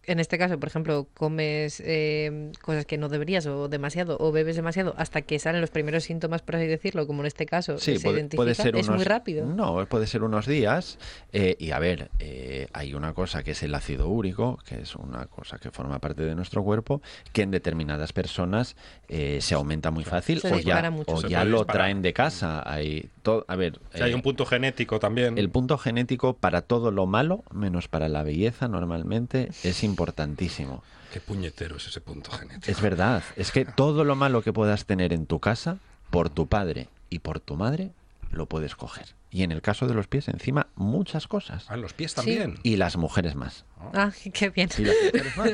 [0.05, 4.55] en este caso, por ejemplo, comes eh, cosas que no deberías o demasiado o bebes
[4.55, 7.97] demasiado hasta que salen los primeros síntomas, por así decirlo, como en este caso, Sí,
[7.97, 9.45] se puede, identifica, puede ser es unos, muy rápido.
[9.45, 10.97] No, puede ser unos días.
[11.31, 14.95] eh, y a ver, eh, hay una cosa que es el ácido úrico, que es
[14.95, 17.01] una cosa que forma parte de nuestro cuerpo,
[17.31, 18.75] que en determinadas personas
[19.07, 21.13] eh, se aumenta muy fácil Se o ya, mucho.
[21.15, 22.61] o ya lo traen de casa.
[22.65, 25.37] Hay todo, a ver, Si hay eh, un punto genético también.
[25.37, 30.83] El punto genético para todo lo malo, menos para la belleza, normalmente es importantísimo.
[31.11, 32.71] Qué puñetero es ese punto genético.
[32.71, 35.77] Es verdad, es que todo lo malo que puedas tener en tu casa,
[36.09, 37.91] por tu padre y por tu madre,
[38.31, 39.05] lo puedes coger.
[39.29, 41.65] Y en el caso de los pies, encima, muchas cosas.
[41.69, 42.15] Ah, los pies Sí.
[42.17, 42.59] también.
[42.63, 43.65] Y las mujeres más.
[43.93, 44.69] Ah, qué bien.
[44.77, 45.51] Y las mujeres más.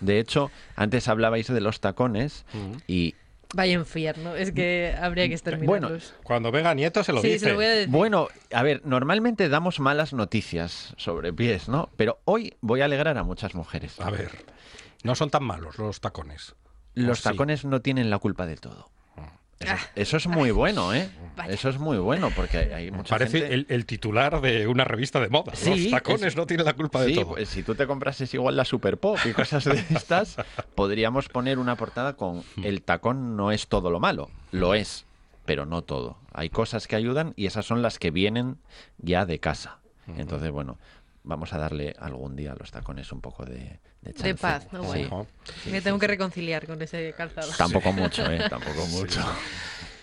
[0.00, 2.72] De hecho, antes hablabais de los tacones Mm.
[2.88, 3.14] y
[3.54, 6.14] Vaya infierno, es que habría que exterminarlos.
[6.22, 7.46] Cuando venga nieto se lo sí, dice.
[7.46, 7.88] se lo voy a decir.
[7.88, 11.88] Bueno, a ver, normalmente damos malas noticias sobre pies, ¿no?
[11.96, 13.98] Pero hoy voy a alegrar a muchas mujeres.
[14.00, 14.30] A ver,
[15.02, 16.54] no son tan malos los tacones.
[16.94, 18.90] Los tacones no tienen la culpa de todo.
[19.60, 19.78] Eso, Ah.
[19.96, 21.08] eso es muy bueno, ¿eh?
[21.36, 21.52] Vaya.
[21.52, 23.54] Eso es muy bueno porque hay, mucha Parece gente...
[23.54, 25.54] el, el titular de una revista de moda.
[25.54, 27.28] Sí, los tacones es- no tienen la culpa de todo.
[27.34, 30.36] pues si tú te comprases igual la Super Pop y cosas de estas,
[30.74, 34.30] podríamos poner una portada con el tacón no es todo lo malo.
[34.52, 35.06] Lo es,
[35.44, 36.18] pero no todo.
[36.32, 38.58] Hay cosas que ayudan y esas son las que vienen
[38.98, 39.78] ya de casa.
[40.16, 40.78] Entonces, bueno,
[41.22, 44.34] vamos a darle algún día a los tacones un poco de, de, chance.
[44.34, 44.82] paz, ¿no?
[44.82, 45.26] Bueno.
[45.62, 47.50] Sí, Me sí, tengo que reconciliar con ese calzado.
[47.56, 48.40] Tampoco mucho, ¿eh?
[48.48, 49.20] Tampoco mucho.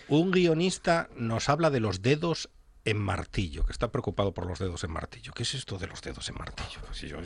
[0.07, 2.49] Un guionista nos habla de los dedos
[2.83, 5.33] en martillo, que está preocupado por los dedos en martillo.
[5.33, 6.79] ¿Qué es esto de los dedos en martillo?
[6.85, 7.17] Pues si yo-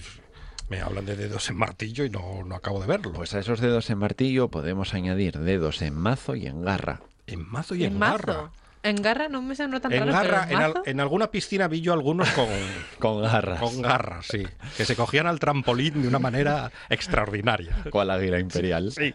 [0.69, 3.11] me hablan de dedos en martillo y no, no acabo de verlo.
[3.11, 7.01] Pues a esos dedos en martillo podemos añadir dedos en mazo y en garra.
[7.27, 8.51] en mazo y en, En garra.
[8.81, 11.81] En garra no me suena tan En raro, garra, en, al- en alguna piscina vi
[11.81, 12.47] yo algunos con,
[12.99, 13.59] Con garras.
[13.59, 14.43] con garras, sí.
[14.77, 17.75] Que se cogían al trampolín de una manera extraordinaria.
[17.91, 18.91] Cual águila imperial.
[18.91, 19.13] Sí.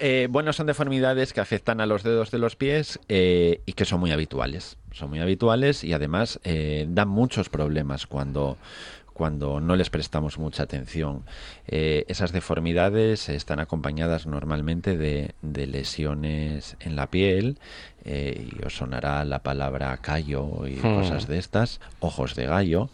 [0.00, 3.84] Eh, bueno, son deformidades que afectan a los dedos de los pies eh, y que
[3.84, 4.78] son muy habituales.
[4.90, 8.58] Son muy habituales y además eh, dan muchos problemas cuando,
[9.14, 11.22] cuando no les prestamos mucha atención.
[11.66, 17.58] Eh, esas deformidades están acompañadas normalmente de, de lesiones en la piel
[18.04, 20.96] eh, y os sonará la palabra callo y Hmm.
[20.96, 22.90] cosas de estas, ojos de gallo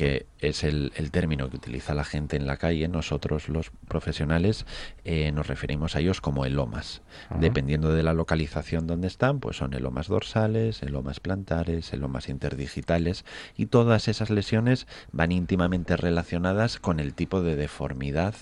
[0.00, 4.64] que es el, el término que utiliza la gente en la calle, nosotros los profesionales
[5.04, 7.02] eh, nos referimos a ellos como elomas.
[7.38, 13.26] Dependiendo de la localización donde están, pues son elomas dorsales, elomas plantares, elomas interdigitales
[13.58, 18.34] y todas esas lesiones van íntimamente relacionadas con el tipo de deformidad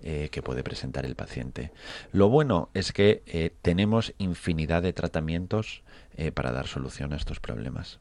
[0.00, 1.70] eh, que puede presentar el paciente.
[2.12, 5.82] Lo bueno es que eh, tenemos infinidad de tratamientos
[6.32, 7.98] para dar solución a estos problemas.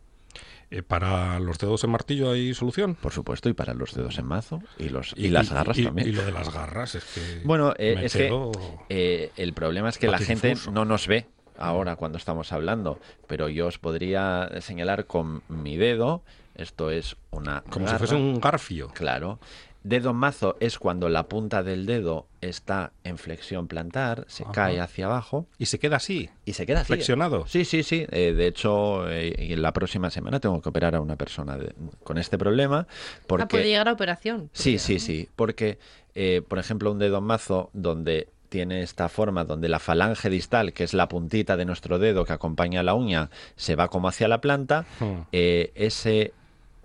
[0.76, 2.95] Eh, ¿Para los dedos en martillo hay solución?
[2.95, 5.84] Por supuesto, y para los dedos en mazo y, los, y, Y- las garras y-
[5.84, 6.07] también.
[6.07, 7.41] Y lo de las garras es que.
[7.43, 8.59] Bueno, eh, es quedo- que
[8.89, 11.28] eh, el problema es que la gente no nos ve
[11.59, 16.24] ahora cuando estamos hablando, pero yo os podría señalar con mi dedo,
[16.55, 18.88] esto es una Como si fuese un garfio.
[18.95, 19.38] Claro.
[19.84, 24.52] Dedo en mazo es cuando la punta del dedo está en flexión plantar, se Ajá.
[24.54, 26.30] cae hacia abajo Y se queda así.
[26.46, 26.88] y se queda así.
[26.94, 27.46] Flexionado.
[27.48, 28.06] Sí, sí, sí.
[28.10, 31.74] Eh, de hecho, eh, la próxima semana tengo que operar a una persona de-
[32.04, 32.88] con este problema
[33.28, 34.50] porque Ah, puede llegar a operación.
[34.54, 35.28] Sí, sí, sí.
[35.36, 35.80] Porque,
[36.16, 40.74] eh, por ejemplo, un dedo en mazo donde tiene esta forma, donde la falange distal,
[40.74, 44.08] que es la puntita de nuestro dedo que acompaña a la uña, se va como
[44.08, 45.22] hacia la planta, Hmm.
[45.32, 46.34] eh, ese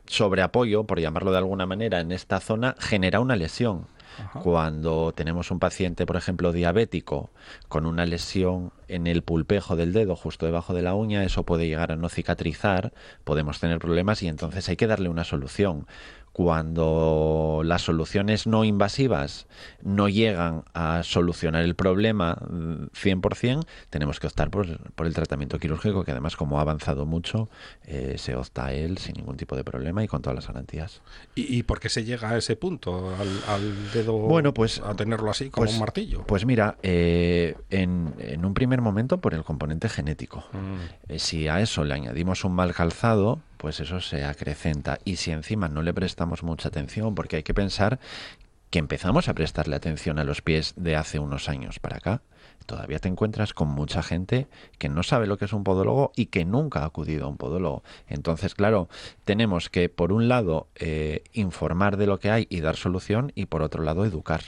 [0.09, 3.87] sobreapoyo, por llamarlo de alguna manera, en esta zona genera una lesión.
[4.43, 7.31] Cuando tenemos un paciente, por ejemplo, diabético,
[7.69, 11.69] con una lesión en el pulpejo del dedo, justo debajo de la uña, eso puede
[11.69, 12.93] llegar a no cicatrizar,
[13.23, 15.87] podemos tener problemas y entonces hay que darle una solución
[16.39, 19.49] cuando las soluciones no invasivas
[19.83, 25.59] no llegan a solucionar el problema mm, 100%, tenemos que optar por, por el tratamiento
[25.59, 27.49] quirúrgico, que además como ha avanzado mucho,
[27.87, 31.03] eh, se opta a él sin ningún tipo de problema y con todas las garantías.
[31.35, 34.95] ¿Y, y por qué se llega a ese punto, al, al dedo, Bueno, pues- a
[34.95, 36.23] tenerlo así como pues- un martillo?
[36.25, 40.45] Pues mira, eh, en, en un primer momento por el componente genético.
[40.53, 41.13] Mm.
[41.15, 44.99] Eh, si a eso le añadimos un mal calzado, pues eso se acrecenta.
[45.05, 48.01] Y si encima no le prestamos mucha atención, porque hay que pensar
[48.71, 52.23] que empezamos a prestarle atención a los pies de hace unos años para acá,
[52.67, 54.47] todavía te encuentras con mucha gente
[54.79, 57.39] que no sabe lo que es un podólogo y que nunca ha acudido a un
[57.39, 57.83] podólogo.
[58.09, 58.89] Entonces, claro,
[59.25, 63.47] tenemos que, por un lado, eh, informar de lo que hay y dar solución, y
[63.47, 64.43] por otro lado, educar.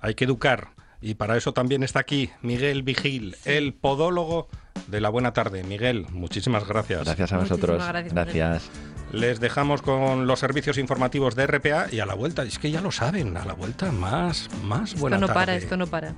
[0.00, 0.70] Hay que educar.
[1.02, 4.48] Y para eso también está aquí Miguel Vigil, el podólogo
[4.90, 5.62] de la buena tarde.
[5.62, 7.04] Miguel, muchísimas gracias.
[7.04, 7.82] Gracias a vosotros.
[7.86, 8.70] gracias, Gracias.
[9.12, 12.80] Les dejamos con los servicios informativos de RPA y a la vuelta, es que ya
[12.80, 15.58] lo saben, a la vuelta más, más buena Esto no para, tarde.
[15.58, 16.14] esto no para.